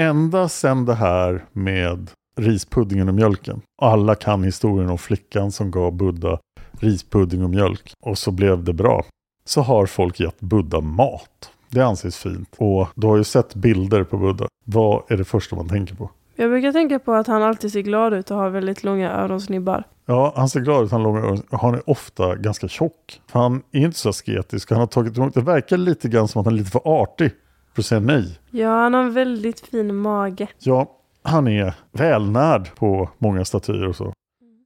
Ända 0.00 0.48
sedan 0.48 0.84
det 0.84 0.94
här 0.94 1.44
med 1.52 2.10
rispuddingen 2.36 3.08
och 3.08 3.14
mjölken. 3.14 3.60
Alla 3.82 4.14
kan 4.14 4.44
historien 4.44 4.90
om 4.90 4.98
flickan 4.98 5.52
som 5.52 5.70
gav 5.70 5.92
Buddha 5.92 6.38
rispudding 6.80 7.44
och 7.44 7.50
mjölk. 7.50 7.92
Och 8.00 8.18
så 8.18 8.30
blev 8.30 8.64
det 8.64 8.72
bra. 8.72 9.04
Så 9.44 9.60
har 9.60 9.86
folk 9.86 10.20
gett 10.20 10.40
Buddha 10.40 10.80
mat. 10.80 11.50
Det 11.70 11.80
anses 11.80 12.16
fint. 12.16 12.54
Och 12.58 12.88
du 12.94 13.06
har 13.06 13.16
ju 13.16 13.24
sett 13.24 13.54
bilder 13.54 14.04
på 14.04 14.18
Buddha. 14.18 14.46
Vad 14.64 15.02
är 15.08 15.16
det 15.16 15.24
första 15.24 15.56
man 15.56 15.68
tänker 15.68 15.94
på? 15.94 16.10
Jag 16.40 16.50
brukar 16.50 16.72
tänka 16.72 16.98
på 16.98 17.12
att 17.12 17.26
han 17.26 17.42
alltid 17.42 17.72
ser 17.72 17.80
glad 17.80 18.14
ut 18.14 18.30
och 18.30 18.36
har 18.36 18.50
väldigt 18.50 18.84
långa 18.84 19.12
öronsnibbar. 19.12 19.84
Ja, 20.06 20.32
han 20.36 20.48
ser 20.48 20.60
glad 20.60 20.84
ut, 20.84 20.90
han 20.90 21.00
har 21.00 21.08
långa 21.08 21.26
öron. 21.26 21.42
Han 21.50 21.74
är 21.74 21.90
ofta 21.90 22.36
ganska 22.36 22.68
tjock. 22.68 23.20
Han 23.30 23.62
är 23.72 23.80
inte 23.80 23.98
så 23.98 24.08
asketisk. 24.08 24.70
Han 24.70 24.80
har 24.80 24.86
tagit 24.86 25.18
emot, 25.18 25.34
det 25.34 25.40
verkar 25.40 25.76
lite 25.76 26.08
grann 26.08 26.28
som 26.28 26.40
att 26.40 26.46
han 26.46 26.54
är 26.54 26.58
lite 26.58 26.70
för 26.70 26.80
artig 26.84 27.30
för 27.74 27.82
att 27.82 27.86
säga 27.86 28.00
nej. 28.00 28.38
Ja, 28.50 28.68
han 28.68 28.94
har 28.94 29.02
en 29.02 29.12
väldigt 29.12 29.60
fin 29.60 29.94
mage. 29.94 30.46
Ja, 30.58 30.90
han 31.22 31.48
är 31.48 31.74
välnärd 31.92 32.74
på 32.74 33.10
många 33.18 33.44
statyer 33.44 33.88
och 33.88 33.96
så. 33.96 34.12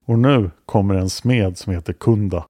Och 0.07 0.19
nu 0.19 0.51
kommer 0.67 0.95
en 0.95 1.11
smed 1.11 1.59
som 1.59 1.73
heter 1.73 1.93
Kunda. 1.93 2.45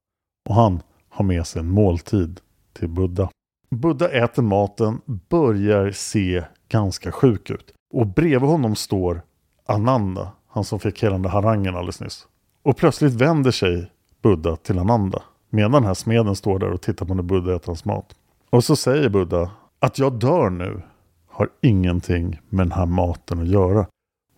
Och 0.49 0.55
han 0.55 0.83
har 1.11 1.25
med 1.25 1.47
sig 1.47 1.61
en 1.61 1.71
måltid 1.71 2.41
till 2.73 2.89
Buddha. 2.89 3.29
Buddha 3.71 4.09
äter 4.09 4.43
maten, 4.43 5.01
börjar 5.07 5.91
se 5.91 6.45
ganska 6.69 7.13
sjuk 7.13 7.51
ut. 7.51 7.75
Och 7.93 8.07
bredvid 8.07 8.51
honom 8.51 8.77
står 8.77 9.23
Ananda, 9.67 10.33
han 10.49 10.65
som 10.65 10.81
fick 10.81 11.03
hela 11.03 11.13
den 11.13 11.23
där 11.23 11.31
harangen 11.31 11.77
alldeles 11.77 12.01
nyss. 12.01 12.27
Och 12.63 12.77
plötsligt 12.77 13.13
vänder 13.13 13.51
sig 13.51 13.91
Buddha 14.23 14.57
till 14.57 14.79
Ananda. 14.79 15.23
Medan 15.51 15.73
den 15.73 15.85
här 15.85 15.95
smeden 15.95 16.37
står 16.37 16.59
där 16.59 16.71
och 16.71 16.83
tittar 16.83 17.07
på 17.07 17.15
när 17.15 17.23
Buddha 17.23 17.57
äter 17.57 17.67
hans 17.67 17.85
mat. 17.85 18.15
Och 18.51 18.65
så 18.65 18.77
säger 18.77 19.09
Buddha 19.09 19.51
att 19.79 19.99
jag 19.99 20.13
dör 20.13 20.51
nu 20.51 20.83
har 21.29 21.49
ingenting 21.61 22.41
med 22.49 22.67
den 22.67 22.73
här 22.73 22.87
maten 22.87 23.41
att 23.41 23.49
göra. 23.49 23.87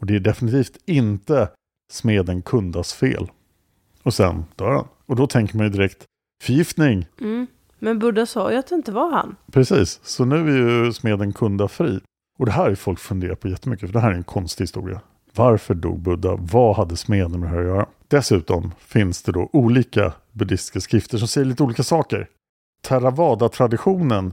Och 0.01 0.07
det 0.07 0.17
är 0.17 0.21
definitivt 0.21 0.79
inte 0.87 1.49
smeden 1.93 2.43
Kundas 2.43 2.93
fel. 2.93 3.31
Och 4.03 4.15
sen 4.15 4.45
dör 4.57 4.71
han. 4.71 4.89
Och 5.07 5.17
då 5.17 5.27
tänker 5.27 5.57
man 5.57 5.67
ju 5.67 5.73
direkt 5.73 6.05
förgiftning. 6.43 7.07
Mm. 7.21 7.47
Men 7.79 7.99
Buddha 7.99 8.27
sa 8.27 8.53
ju 8.53 8.59
att 8.59 8.67
det 8.67 8.75
inte 8.75 8.93
var 8.93 9.11
han. 9.11 9.37
Precis, 9.53 10.01
så 10.03 10.25
nu 10.25 10.37
är 10.37 10.85
ju 10.85 10.93
smeden 10.93 11.33
Kunda 11.33 11.69
fri. 11.69 12.01
Och 12.39 12.47
det 12.47 12.53
här 12.53 12.71
är 12.71 12.75
folk 12.75 12.99
funderar 12.99 13.35
på 13.35 13.49
jättemycket, 13.49 13.89
för 13.89 13.93
det 13.93 14.01
här 14.01 14.11
är 14.11 14.15
en 14.15 14.25
konstig 14.25 14.63
historia. 14.63 15.01
Varför 15.35 15.75
dog 15.75 16.01
Buddha? 16.01 16.37
Vad 16.37 16.77
hade 16.77 16.97
smeden 16.97 17.41
med 17.41 17.43
det 17.43 17.49
här 17.49 17.59
att 17.59 17.67
göra? 17.67 17.87
Dessutom 18.09 18.73
finns 18.79 19.23
det 19.23 19.33
då 19.33 19.51
olika 19.53 20.13
buddhistiska 20.33 20.81
skrifter 20.81 21.19
som 21.19 21.29
säger 21.29 21.45
lite 21.45 21.63
olika 21.63 21.83
saker. 21.83 22.29
Theravada-traditionen 22.83 24.33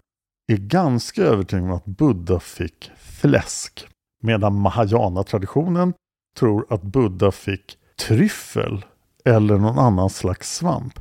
är 0.51 0.57
ganska 0.57 1.21
övertygad 1.21 1.65
om 1.65 1.71
att 1.71 1.85
Buddha 1.85 2.39
fick 2.39 2.91
fläsk. 2.97 3.87
Medan 4.23 4.55
Mahayana-traditionen 4.55 5.93
tror 6.37 6.65
att 6.69 6.81
Buddha 6.81 7.31
fick 7.31 7.77
tryffel 7.99 8.85
eller 9.25 9.57
någon 9.57 9.79
annan 9.79 10.09
slags 10.09 10.55
svamp. 10.55 10.99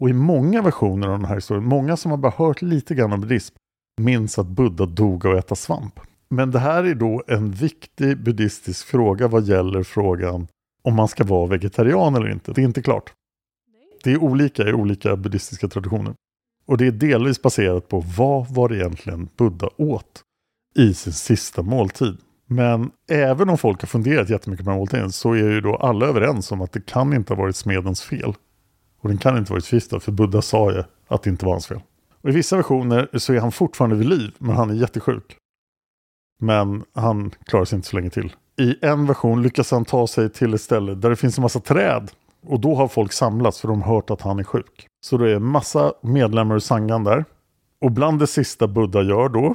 Och 0.00 0.10
i 0.10 0.12
många 0.12 0.62
versioner 0.62 1.08
av 1.08 1.18
den 1.18 1.28
här 1.28 1.34
historien, 1.34 1.64
många 1.64 1.96
som 1.96 2.10
har 2.10 2.18
bara 2.18 2.32
hört 2.36 2.62
lite 2.62 2.94
grann 2.94 3.12
om 3.12 3.20
buddhism, 3.20 3.54
minns 4.00 4.38
att 4.38 4.46
Buddha 4.46 4.86
dog 4.86 5.26
av 5.26 5.32
att 5.32 5.44
äta 5.44 5.54
svamp. 5.54 6.00
Men 6.30 6.50
det 6.50 6.58
här 6.58 6.84
är 6.84 6.94
då 6.94 7.22
en 7.26 7.50
viktig 7.50 8.18
buddhistisk 8.18 8.86
fråga 8.86 9.28
vad 9.28 9.44
gäller 9.44 9.82
frågan 9.82 10.46
om 10.82 10.94
man 10.94 11.08
ska 11.08 11.24
vara 11.24 11.46
vegetarian 11.46 12.14
eller 12.14 12.28
inte. 12.28 12.52
Det 12.52 12.60
är 12.60 12.64
inte 12.64 12.82
klart. 12.82 13.12
Det 14.04 14.12
är 14.12 14.22
olika 14.22 14.68
i 14.68 14.72
olika 14.72 15.16
buddhistiska 15.16 15.68
traditioner. 15.68 16.14
Och 16.66 16.78
det 16.78 16.86
är 16.86 16.90
delvis 16.90 17.42
baserat 17.42 17.88
på 17.88 18.04
vad 18.16 18.48
var 18.48 18.68
det 18.68 18.76
egentligen 18.76 19.28
Buddha 19.36 19.70
åt 19.76 20.22
i 20.74 20.94
sin 20.94 21.12
sista 21.12 21.62
måltid. 21.62 22.16
Men 22.46 22.90
även 23.10 23.48
om 23.48 23.58
folk 23.58 23.80
har 23.80 23.86
funderat 23.86 24.30
jättemycket 24.30 24.66
på 24.66 24.72
måltiden 24.72 25.12
så 25.12 25.32
är 25.32 25.50
ju 25.50 25.60
då 25.60 25.76
alla 25.76 26.06
överens 26.06 26.52
om 26.52 26.60
att 26.60 26.72
det 26.72 26.86
kan 26.86 27.14
inte 27.14 27.34
ha 27.34 27.42
varit 27.42 27.56
smedens 27.56 28.02
fel. 28.02 28.34
Och 29.00 29.08
den 29.08 29.18
kan 29.18 29.38
inte 29.38 29.50
ha 29.50 29.54
varit 29.54 29.66
förgiftad 29.66 30.00
för 30.00 30.12
Buddha 30.12 30.42
sa 30.42 30.72
ju 30.72 30.82
att 31.08 31.22
det 31.22 31.30
inte 31.30 31.44
var 31.44 31.52
hans 31.52 31.66
fel. 31.66 31.80
Och 32.22 32.28
i 32.28 32.32
vissa 32.32 32.56
versioner 32.56 33.08
så 33.18 33.32
är 33.32 33.40
han 33.40 33.52
fortfarande 33.52 33.96
vid 33.96 34.08
liv 34.08 34.34
men 34.38 34.56
han 34.56 34.70
är 34.70 34.74
jättesjuk. 34.74 35.36
Men 36.38 36.84
han 36.92 37.30
klarar 37.30 37.64
sig 37.64 37.76
inte 37.76 37.88
så 37.88 37.96
länge 37.96 38.10
till. 38.10 38.32
I 38.60 38.76
en 38.82 39.06
version 39.06 39.42
lyckas 39.42 39.70
han 39.70 39.84
ta 39.84 40.06
sig 40.06 40.30
till 40.30 40.54
ett 40.54 40.60
ställe 40.60 40.94
där 40.94 41.10
det 41.10 41.16
finns 41.16 41.38
en 41.38 41.42
massa 41.42 41.60
träd. 41.60 42.10
Och 42.46 42.60
då 42.60 42.74
har 42.74 42.88
folk 42.88 43.12
samlats 43.12 43.60
för 43.60 43.68
de 43.68 43.82
har 43.82 43.94
hört 43.94 44.10
att 44.10 44.20
han 44.20 44.38
är 44.38 44.44
sjuk. 44.44 44.86
Så 45.00 45.16
det 45.16 45.30
är 45.30 45.38
massa 45.38 45.92
medlemmar 46.02 46.54
ur 46.54 46.58
Sangan 46.58 47.04
där. 47.04 47.24
Och 47.80 47.92
bland 47.92 48.18
det 48.18 48.26
sista 48.26 48.68
Buddha 48.68 49.02
gör 49.02 49.28
då, 49.28 49.54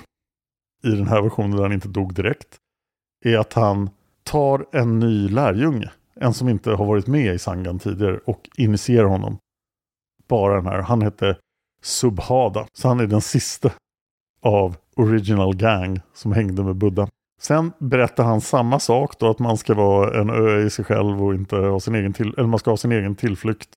i 0.84 0.90
den 0.90 1.08
här 1.08 1.22
versionen 1.22 1.52
där 1.52 1.64
han 1.64 1.74
inte 1.74 1.88
dog 1.88 2.14
direkt, 2.14 2.58
är 3.26 3.38
att 3.38 3.54
han 3.54 3.90
tar 4.24 4.66
en 4.72 5.00
ny 5.00 5.30
lärjunge. 5.30 5.92
En 6.16 6.34
som 6.34 6.50
inte 6.50 6.72
har 6.72 6.86
varit 6.86 7.08
med 7.08 7.36
i 7.36 7.40
Sangan 7.40 7.80
tidigare 7.80 8.20
och 8.26 8.50
initierar 8.58 9.08
honom. 9.08 9.38
Bara 10.28 10.56
den 10.56 10.66
här. 10.66 10.82
Han 10.82 11.02
heter 11.02 11.40
Subhada. 11.82 12.68
Så 12.74 12.88
han 12.88 13.00
är 13.00 13.08
den 13.08 13.22
sista 13.22 13.72
av 14.42 14.76
Original 14.96 15.56
Gang 15.56 16.02
som 16.14 16.32
hängde 16.32 16.64
med 16.64 16.76
Buddha. 16.76 17.08
Sen 17.42 17.72
berättar 17.80 18.24
han 18.24 18.42
samma 18.42 18.80
sak 18.80 19.20
då 19.20 19.30
att 19.30 19.40
man 19.40 19.58
ska 19.58 19.74
vara 19.74 20.22
en 20.22 20.30
ö 20.30 20.66
i 20.66 20.70
sig 20.70 20.86
själv 20.86 21.24
och 21.24 21.34
inte 21.34 21.56
ha 21.56 21.80
sin 21.80 21.96
egen, 21.96 22.14
till, 22.14 22.34
eller 22.38 22.48
man 22.48 22.60
ska 22.60 22.70
ha 22.70 22.78
sin 22.78 22.92
egen 22.92 23.16
tillflykt. 23.16 23.70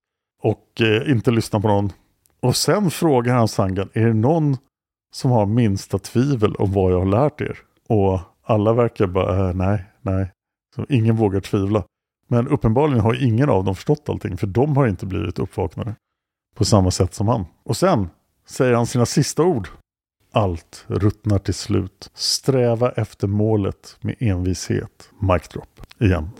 Och 0.43 0.81
eh, 0.81 1.11
inte 1.11 1.31
lyssna 1.31 1.61
på 1.61 1.69
någon. 1.69 1.93
Och 2.41 2.57
sen 2.57 2.91
frågar 2.91 3.35
han 3.35 3.49
Sangan, 3.49 3.89
är 3.93 4.07
det 4.07 4.15
någon 4.15 4.57
som 5.15 5.31
har 5.31 5.47
minsta 5.47 5.99
tvivel 5.99 6.55
om 6.55 6.73
vad 6.73 6.93
jag 6.93 6.99
har 6.99 7.07
lärt 7.07 7.41
er? 7.41 7.59
Och 7.89 8.21
alla 8.43 8.73
verkar 8.73 9.07
bara, 9.07 9.49
eh, 9.49 9.55
nej, 9.55 9.85
nej. 10.01 10.31
Så 10.77 10.87
ingen 10.89 11.17
vågar 11.17 11.41
tvivla. 11.41 11.85
Men 12.29 12.49
uppenbarligen 12.49 13.01
har 13.01 13.25
ingen 13.25 13.51
av 13.51 13.65
dem 13.65 13.75
förstått 13.75 14.09
allting, 14.09 14.37
för 14.37 14.47
de 14.47 14.77
har 14.77 14.87
inte 14.87 15.07
blivit 15.07 15.39
uppvaknade 15.39 15.95
på 16.55 16.65
samma 16.65 16.91
sätt 16.91 17.15
som 17.15 17.29
han. 17.29 17.45
Och 17.65 17.77
sen 17.77 18.09
säger 18.47 18.75
han 18.75 18.87
sina 18.87 19.07
sista 19.07 19.43
ord. 19.43 19.69
Allt 20.37 20.85
ruttnar 20.87 21.39
till 21.39 21.55
slut. 21.55 22.11
Sträva 22.15 22.91
efter 22.91 23.27
målet 23.27 23.97
med 24.01 24.15
envishet. 24.19 25.11
Mic 25.21 25.49
drop. 25.49 25.81
Igen. 25.99 26.31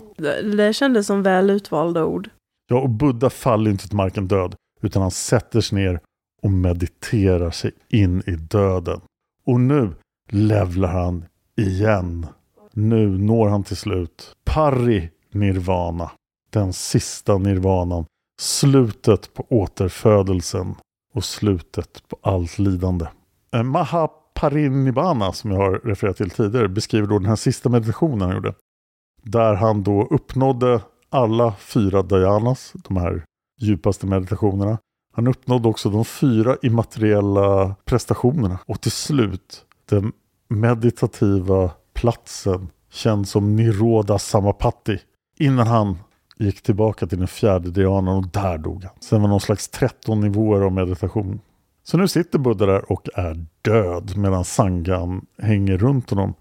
Det, 0.57 0.73
kändes 0.73 1.07
som 1.07 1.23
väl 1.23 1.49
utvalda 1.49 2.05
ord. 2.05 2.29
Ja, 2.69 2.79
och 2.79 2.89
Buddha 2.89 3.29
faller 3.29 3.71
inte 3.71 3.87
till 3.87 3.97
marken 3.97 4.27
död, 4.27 4.55
utan 4.81 5.01
han 5.01 5.11
sätter 5.11 5.61
sig 5.61 5.77
ner 5.77 5.99
och 6.41 6.51
mediterar 6.51 7.51
sig 7.51 7.71
in 7.89 8.23
i 8.25 8.31
döden. 8.31 9.01
Och 9.45 9.59
nu 9.59 9.93
levlar 10.29 10.89
han 10.89 11.25
igen. 11.55 12.27
Nu 12.73 13.17
når 13.17 13.49
han 13.49 13.63
till 13.63 13.77
slut 13.77 14.35
Pari 14.45 15.09
Nirvana. 15.31 16.11
Den 16.49 16.73
sista 16.73 17.37
nirvanan. 17.37 18.05
Slutet 18.41 19.33
på 19.33 19.45
återfödelsen 19.49 20.75
och 21.13 21.23
slutet 21.23 22.07
på 22.07 22.17
allt 22.21 22.59
lidande. 22.59 23.05
Eh, 23.51 23.63
Mahaparinibbana 23.63 25.33
som 25.33 25.51
jag 25.51 25.57
har 25.57 25.71
refererat 25.71 26.17
till 26.17 26.29
tidigare 26.29 26.67
beskriver 26.67 27.07
då 27.07 27.19
den 27.19 27.29
här 27.29 27.35
sista 27.35 27.69
meditationen 27.69 28.21
han 28.21 28.35
gjorde. 28.35 28.53
Där 29.23 29.53
han 29.53 29.83
då 29.83 30.07
uppnådde 30.11 30.81
alla 31.09 31.53
fyra 31.59 32.01
dhyanas, 32.01 32.73
de 32.87 32.97
här 32.97 33.23
djupaste 33.59 34.05
meditationerna. 34.07 34.77
Han 35.13 35.27
uppnådde 35.27 35.67
också 35.67 35.89
de 35.89 36.05
fyra 36.05 36.57
immateriella 36.61 37.75
prestationerna 37.85 38.59
och 38.65 38.81
till 38.81 38.91
slut 38.91 39.65
den 39.89 40.11
meditativa 40.49 41.71
platsen 41.93 42.69
känd 42.89 43.27
som 43.27 43.55
Niroda 43.55 44.19
Samapatti 44.19 44.99
innan 45.39 45.67
han 45.67 45.97
gick 46.37 46.61
tillbaka 46.61 47.07
till 47.07 47.17
den 47.17 47.27
fjärde 47.27 47.69
dhyanan 47.69 48.17
och 48.17 48.27
där 48.27 48.57
dog 48.57 48.83
han. 48.83 48.93
Sen 48.99 49.21
var 49.21 49.27
det 49.27 49.31
någon 49.31 49.39
slags 49.39 49.69
13 49.69 50.19
nivåer 50.19 50.61
av 50.61 50.71
meditation. 50.71 51.39
Så 51.89 51.97
nu 51.97 52.07
sitter 52.07 52.39
Buddha 52.39 52.65
där 52.65 52.91
och 52.91 53.09
är 53.13 53.45
död 53.61 54.17
medan 54.17 54.45
Sangan 54.45 55.25
hänger 55.37 55.77
runt 55.77 56.09
honom. 56.09 56.33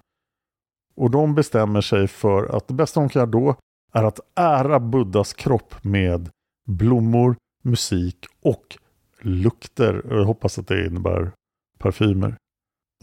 Och 0.95 1.11
de 1.11 1.35
bestämmer 1.35 1.81
sig 1.81 2.09
för 2.09 2.57
att 2.57 2.69
det 2.69 2.75
bästa 2.75 3.01
de 3.01 3.09
kan 3.09 3.21
göra 3.21 3.31
då 3.31 3.57
är 3.93 4.05
att 4.05 4.21
ära 4.35 4.81
Buddhas 4.81 5.33
kropp 5.33 5.85
med 5.85 6.31
blommor, 6.69 7.37
musik 7.65 8.27
och 8.43 8.77
lukter. 9.21 10.03
Jag 10.11 10.25
hoppas 10.25 10.59
att 10.59 10.69
det 10.69 10.87
innebär 10.87 11.33
parfymer. 11.79 12.37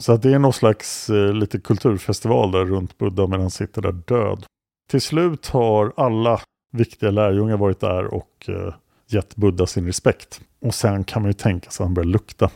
Så 0.01 0.13
att 0.13 0.21
det 0.21 0.33
är 0.33 0.39
någon 0.39 0.53
slags 0.53 1.09
eh, 1.09 1.33
lite 1.33 1.59
kulturfestival 1.59 2.51
där 2.51 2.65
runt 2.65 2.97
Buddha 2.97 3.27
medan 3.27 3.41
han 3.41 3.51
sitter 3.51 3.81
där 3.81 3.91
död. 3.91 4.45
Till 4.89 5.01
slut 5.01 5.47
har 5.47 5.93
alla 5.97 6.41
viktiga 6.71 7.11
lärjungar 7.11 7.57
varit 7.57 7.79
där 7.79 8.13
och 8.13 8.49
eh, 8.49 8.73
gett 9.07 9.35
Buddha 9.35 9.65
sin 9.65 9.85
respekt. 9.85 10.41
Och 10.59 10.75
sen 10.75 11.03
kan 11.03 11.21
man 11.21 11.29
ju 11.29 11.33
tänka 11.33 11.69
sig 11.69 11.83
att 11.83 11.87
han 11.87 11.93
börjar 11.93 12.07
lukta. 12.07 12.51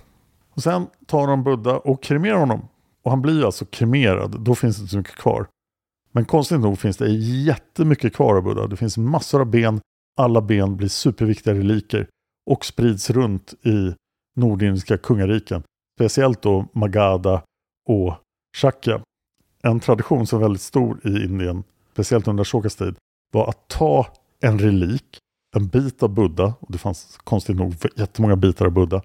Och 0.49 0.63
sen 0.63 0.87
tar 1.05 1.27
de 1.27 1.43
Buddha 1.43 1.77
och 1.77 2.03
kremerar 2.03 2.37
honom. 2.37 2.67
Och 3.03 3.11
han 3.11 3.21
blir 3.21 3.45
alltså 3.45 3.65
kremerad. 3.65 4.41
Då 4.41 4.55
finns 4.55 4.77
det 4.77 4.81
inte 4.81 4.91
så 4.91 4.97
mycket 4.97 5.15
kvar. 5.15 5.47
Men 6.11 6.25
konstigt 6.25 6.59
nog 6.59 6.79
finns 6.79 6.97
det 6.97 7.09
jättemycket 7.09 8.15
kvar 8.15 8.35
av 8.35 8.43
Buddha. 8.43 8.67
Det 8.67 8.77
finns 8.77 8.97
massor 8.97 9.41
av 9.41 9.47
ben. 9.47 9.81
Alla 10.17 10.41
ben 10.41 10.77
blir 10.77 10.87
superviktiga 10.87 11.53
reliker 11.53 12.07
och 12.49 12.65
sprids 12.65 13.09
runt 13.09 13.53
i 13.65 13.95
Nordindiska 14.35 14.97
kungariken. 14.97 15.63
Speciellt 15.97 16.41
då 16.41 16.67
Magadha 16.73 17.41
och 17.87 18.13
Shakya. 18.57 19.01
En 19.63 19.79
tradition 19.79 20.27
som 20.27 20.39
är 20.39 20.43
väldigt 20.43 20.61
stor 20.61 20.99
i 21.03 21.23
Indien, 21.23 21.63
speciellt 21.93 22.27
under 22.27 22.41
Ashokas 22.41 22.75
tid, 22.75 22.95
var 23.33 23.49
att 23.49 23.67
ta 23.67 24.07
en 24.39 24.59
relik, 24.59 25.19
en 25.55 25.67
bit 25.67 26.03
av 26.03 26.09
Buddha, 26.09 26.53
och 26.59 26.71
det 26.71 26.77
fanns 26.77 27.17
konstigt 27.23 27.57
nog 27.57 27.75
jättemånga 27.95 28.35
bitar 28.35 28.65
av 28.65 28.71
Buddha, 28.71 29.01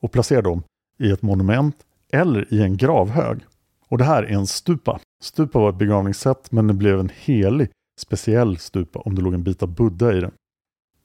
och 0.00 0.12
placerade 0.12 0.48
dem 0.48 0.62
i 0.98 1.10
ett 1.10 1.22
monument 1.22 1.76
eller 2.12 2.54
i 2.54 2.62
en 2.62 2.76
gravhög. 2.76 3.40
Och 3.88 3.98
det 3.98 4.04
här 4.04 4.22
är 4.22 4.32
en 4.32 4.46
stupa. 4.46 5.00
Stupa 5.22 5.58
var 5.58 5.70
ett 5.70 5.78
begravningssätt 5.78 6.52
men 6.52 6.66
det 6.66 6.74
blev 6.74 7.00
en 7.00 7.10
helig 7.14 7.70
speciell 8.00 8.58
stupa 8.58 8.98
om 8.98 9.14
det 9.14 9.22
låg 9.22 9.34
en 9.34 9.42
bit 9.42 9.62
av 9.62 9.74
Buddha 9.74 10.12
i 10.12 10.20
den. 10.20 10.32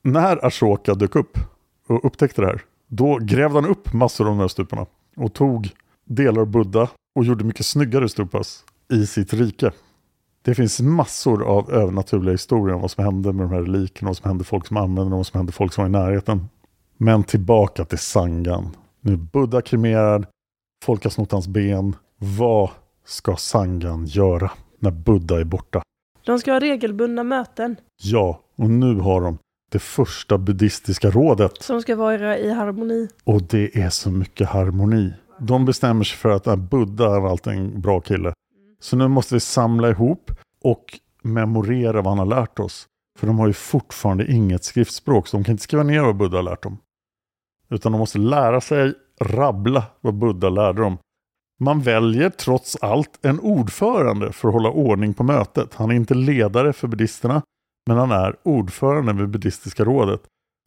När 0.01 0.45
Ashoka 0.45 0.93
dök 0.93 1.15
upp 1.15 1.37
och 1.87 2.05
upptäckte 2.05 2.41
det 2.41 2.47
här, 2.47 2.61
då 2.87 3.17
grävde 3.21 3.61
han 3.61 3.69
upp 3.69 3.93
massor 3.93 4.25
av 4.25 4.31
de 4.31 4.39
här 4.39 4.47
stuparna 4.47 4.85
och 5.15 5.33
tog 5.33 5.69
delar 6.05 6.41
av 6.41 6.47
Buddha 6.47 6.89
och 7.15 7.25
gjorde 7.25 7.43
mycket 7.43 7.65
snyggare 7.65 8.09
stupas 8.09 8.65
i 8.93 9.05
sitt 9.05 9.33
rike. 9.33 9.71
Det 10.41 10.55
finns 10.55 10.81
massor 10.81 11.43
av 11.43 11.71
övernaturliga 11.71 12.31
historier 12.31 12.75
om 12.75 12.81
vad 12.81 12.91
som 12.91 13.03
hände 13.03 13.33
med 13.33 13.45
de 13.45 13.53
här 13.53 13.61
relikerna, 13.61 14.09
vad 14.09 14.17
som 14.17 14.29
hände 14.29 14.43
folk 14.43 14.67
som 14.67 14.77
använde 14.77 15.11
dem, 15.11 15.17
vad 15.17 15.27
som 15.27 15.37
hände 15.37 15.51
folk 15.51 15.73
som 15.73 15.81
var 15.81 15.89
i 15.89 15.91
närheten. 15.91 16.49
Men 16.97 17.23
tillbaka 17.23 17.85
till 17.85 17.97
Sangan. 17.97 18.75
Nu 19.01 19.13
är 19.13 19.17
Buddha 19.17 19.61
kremerad, 19.61 20.25
folk 20.85 21.03
har 21.03 21.09
snott 21.09 21.31
hans 21.31 21.47
ben. 21.47 21.95
Vad 22.17 22.69
ska 23.05 23.35
Sangan 23.35 24.05
göra 24.05 24.51
när 24.79 24.91
Buddha 24.91 25.39
är 25.39 25.43
borta? 25.43 25.81
De 26.25 26.39
ska 26.39 26.51
ha 26.51 26.59
regelbundna 26.59 27.23
möten. 27.23 27.75
Ja, 28.03 28.39
och 28.55 28.69
nu 28.69 28.95
har 28.95 29.21
de 29.21 29.37
det 29.71 29.79
första 29.79 30.37
buddhistiska 30.37 31.09
rådet. 31.09 31.61
Som 31.61 31.81
ska 31.81 31.95
vara 31.95 32.37
i 32.37 32.51
harmoni. 32.53 33.07
Och 33.23 33.43
det 33.43 33.77
är 33.77 33.89
så 33.89 34.11
mycket 34.11 34.49
harmoni. 34.49 35.13
De 35.39 35.65
bestämmer 35.65 36.03
sig 36.03 36.17
för 36.17 36.29
att 36.29 36.47
äh, 36.47 36.55
Buddha 36.55 37.15
är 37.15 37.29
alltid 37.29 37.53
en 37.53 37.81
bra 37.81 37.99
kille. 37.99 38.33
Så 38.79 38.95
nu 38.95 39.07
måste 39.07 39.33
vi 39.35 39.39
samla 39.39 39.89
ihop 39.89 40.31
och 40.63 40.99
memorera 41.23 42.01
vad 42.01 42.17
han 42.17 42.19
har 42.19 42.25
lärt 42.41 42.59
oss. 42.59 42.87
För 43.19 43.27
de 43.27 43.39
har 43.39 43.47
ju 43.47 43.53
fortfarande 43.53 44.31
inget 44.31 44.63
skriftspråk, 44.63 45.27
så 45.27 45.37
de 45.37 45.43
kan 45.43 45.51
inte 45.51 45.63
skriva 45.63 45.83
ner 45.83 46.01
vad 46.01 46.17
Buddha 46.17 46.37
har 46.37 46.43
lärt 46.43 46.63
dem. 46.63 46.77
Utan 47.69 47.91
de 47.91 47.97
måste 47.97 48.17
lära 48.17 48.61
sig 48.61 48.93
rabbla 49.21 49.83
vad 50.01 50.13
Buddha 50.13 50.49
lärde 50.49 50.81
dem. 50.81 50.97
Man 51.59 51.81
väljer 51.81 52.29
trots 52.29 52.77
allt 52.81 53.25
en 53.25 53.39
ordförande 53.39 54.31
för 54.31 54.47
att 54.47 54.53
hålla 54.53 54.69
ordning 54.69 55.13
på 55.13 55.23
mötet. 55.23 55.75
Han 55.75 55.91
är 55.91 55.95
inte 55.95 56.13
ledare 56.13 56.73
för 56.73 56.87
buddhisterna, 56.87 57.41
men 57.87 57.97
han 57.97 58.11
är 58.11 58.35
ordförande 58.43 59.13
vid 59.13 59.29
buddhistiska 59.29 59.83
rådet. 59.83 60.21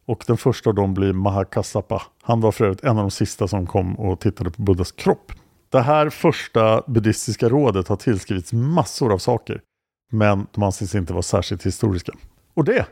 Och 0.05 0.23
den 0.27 0.37
första 0.37 0.69
av 0.69 0.75
dem 0.75 0.93
blir 0.93 1.13
Mahakassapa. 1.13 2.01
Han 2.21 2.41
var 2.41 2.51
för 2.51 2.65
övrigt 2.65 2.83
en 2.83 2.97
av 2.97 3.03
de 3.03 3.11
sista 3.11 3.47
som 3.47 3.67
kom 3.67 3.99
och 3.99 4.19
tittade 4.19 4.51
på 4.51 4.61
Buddhas 4.61 4.91
kropp. 4.91 5.31
Det 5.73 5.81
här 5.81 6.09
första 6.09 6.83
buddhistiska 6.87 7.49
rådet 7.49 7.87
har 7.87 7.95
tillskrivits 7.95 8.53
massor 8.53 9.13
av 9.13 9.17
saker. 9.17 9.61
Men 10.11 10.47
de 10.51 10.63
anses 10.63 10.95
inte 10.95 11.13
vara 11.13 11.21
särskilt 11.21 11.65
historiska. 11.65 12.11
Och 12.53 12.63
det 12.63 12.85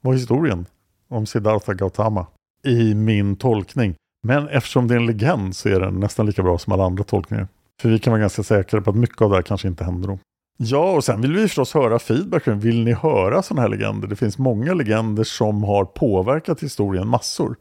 var 0.00 0.12
historien 0.12 0.66
om 1.08 1.26
Siddhartha 1.26 1.74
Gautama 1.74 2.26
i 2.64 2.94
min 2.94 3.36
tolkning. 3.36 3.94
Men 4.26 4.48
eftersom 4.48 4.88
det 4.88 4.94
är 4.94 4.98
en 4.98 5.06
legend 5.06 5.56
så 5.56 5.68
är 5.68 5.80
den 5.80 6.00
nästan 6.00 6.26
lika 6.26 6.42
bra 6.42 6.58
som 6.58 6.72
alla 6.72 6.84
andra 6.84 7.04
tolkningar. 7.04 7.48
För 7.82 7.88
vi 7.88 7.98
kan 7.98 8.10
vara 8.10 8.20
ganska 8.20 8.42
säkra 8.42 8.80
på 8.80 8.90
att 8.90 8.96
mycket 8.96 9.22
av 9.22 9.30
det 9.30 9.36
här 9.36 9.42
kanske 9.42 9.68
inte 9.68 9.84
händer 9.84 10.08
då. 10.08 10.18
Ja, 10.56 10.92
och 10.92 11.04
sen 11.04 11.20
vill 11.20 11.32
vi 11.32 11.42
förstås 11.42 11.74
höra 11.74 11.98
feedback. 11.98 12.48
Vill 12.48 12.84
ni 12.84 12.92
höra 12.92 13.42
sådana 13.42 13.62
här 13.62 13.68
legender? 13.68 14.08
Det 14.08 14.16
finns 14.16 14.38
många 14.38 14.74
legender 14.74 15.24
som 15.24 15.64
har 15.64 15.84
påverkat 15.84 16.62
historien 16.62 17.08
massor. 17.08 17.56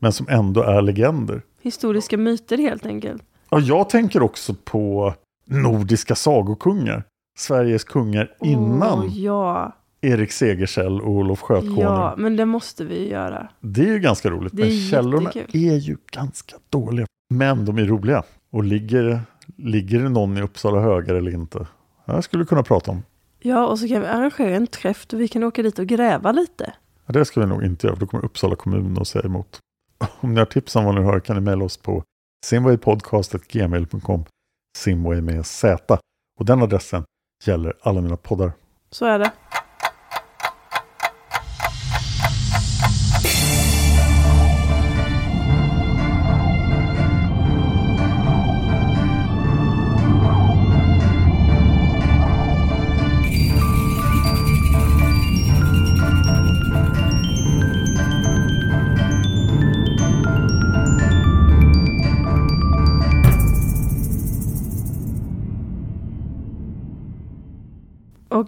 Men 0.00 0.12
som 0.12 0.26
ändå 0.28 0.62
är 0.62 0.82
legender. 0.82 1.42
Historiska 1.62 2.16
myter 2.16 2.58
helt 2.58 2.86
enkelt. 2.86 3.22
Ja, 3.52 3.60
jag 3.60 3.90
tänker 3.90 4.22
också 4.22 4.54
på 4.64 5.14
nordiska 5.46 6.14
sagokungar. 6.14 7.04
Sveriges 7.38 7.84
kungar 7.84 8.34
innan 8.40 9.10
ja. 9.14 9.72
Erik 10.00 10.32
Segersäll 10.32 11.00
och 11.00 11.10
Olof 11.10 11.40
Skötkonung. 11.40 11.80
ja, 11.80 12.14
men 12.18 12.36
det 12.36 12.44
måste 12.44 12.84
vi 12.84 13.08
göra. 13.10 13.48
Det 13.60 13.80
är 13.80 13.92
ju 13.92 13.98
ganska 13.98 14.30
roligt. 14.30 14.56
Det 14.56 14.62
men 14.62 14.90
källorna 14.90 15.30
jättekul. 15.34 15.68
är 15.68 15.76
ju 15.76 15.96
ganska 16.12 16.56
dåliga. 16.70 17.06
Men 17.34 17.64
de 17.64 17.78
är 17.78 17.84
roliga. 17.84 18.22
Och 18.50 18.64
ligger, 18.64 19.20
ligger 19.56 20.02
det 20.02 20.08
någon 20.08 20.38
i 20.38 20.42
Uppsala 20.42 20.80
högar 20.80 21.14
eller 21.14 21.34
inte? 21.34 21.66
Jag 22.04 22.24
skulle 22.24 22.44
kunna 22.44 22.62
prata 22.62 22.90
om. 22.90 23.02
Ja, 23.40 23.66
och 23.66 23.78
så 23.78 23.88
kan 23.88 24.00
vi 24.00 24.06
arrangera 24.06 24.56
en 24.56 24.66
träff 24.66 25.06
där 25.06 25.18
vi 25.18 25.28
kan 25.28 25.44
åka 25.44 25.62
dit 25.62 25.78
och 25.78 25.86
gräva 25.86 26.32
lite. 26.32 26.72
Ja, 27.06 27.12
det 27.12 27.24
ska 27.24 27.40
vi 27.40 27.46
nog 27.46 27.64
inte 27.64 27.86
göra, 27.86 27.96
för 27.96 28.00
då 28.00 28.06
kommer 28.06 28.24
Uppsala 28.24 28.56
kommun 28.56 28.98
att 29.00 29.08
säga 29.08 29.24
emot. 29.24 29.58
Om 30.20 30.34
ni 30.34 30.38
har 30.38 30.46
tips 30.46 30.76
om 30.76 30.84
vad 30.84 30.94
ni 30.94 31.00
hör 31.00 31.20
kan 31.20 31.36
ni 31.36 31.42
mejla 31.42 31.64
oss 31.64 31.76
på 31.76 32.02
simwaypodcast.gmail.com 32.46 34.24
Simway 34.78 35.20
med 35.20 35.46
Z. 35.46 35.98
Och 36.38 36.44
den 36.46 36.62
adressen 36.62 37.04
gäller 37.44 37.76
alla 37.80 38.00
mina 38.00 38.16
poddar. 38.16 38.52
Så 38.90 39.06
är 39.06 39.18
det. 39.18 39.32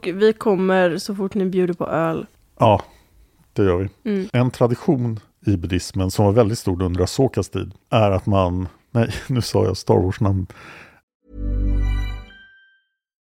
Och 0.07 0.23
vi 0.23 0.33
kommer 0.33 0.99
så 0.99 1.15
fort 1.15 1.35
ni 1.35 1.45
bjuder 1.45 1.75
på 1.75 1.87
öl. 1.87 2.27
Ja, 2.59 2.83
det 3.53 3.65
gör 3.65 3.77
vi. 3.77 4.11
Mm. 4.11 4.29
En 4.33 4.51
tradition 4.51 5.21
i 5.47 5.57
buddhismen 5.57 6.11
som 6.11 6.25
var 6.25 6.33
väldigt 6.33 6.59
stor 6.59 6.83
under 6.83 7.03
Asokas 7.03 7.49
tid 7.49 7.73
är 7.91 8.11
att 8.11 8.27
man, 8.27 8.69
nej 8.91 9.11
nu 9.29 9.43
sa 9.43 9.65
jag 9.65 9.77
Star 9.77 9.99
Wars-namn, 9.99 10.47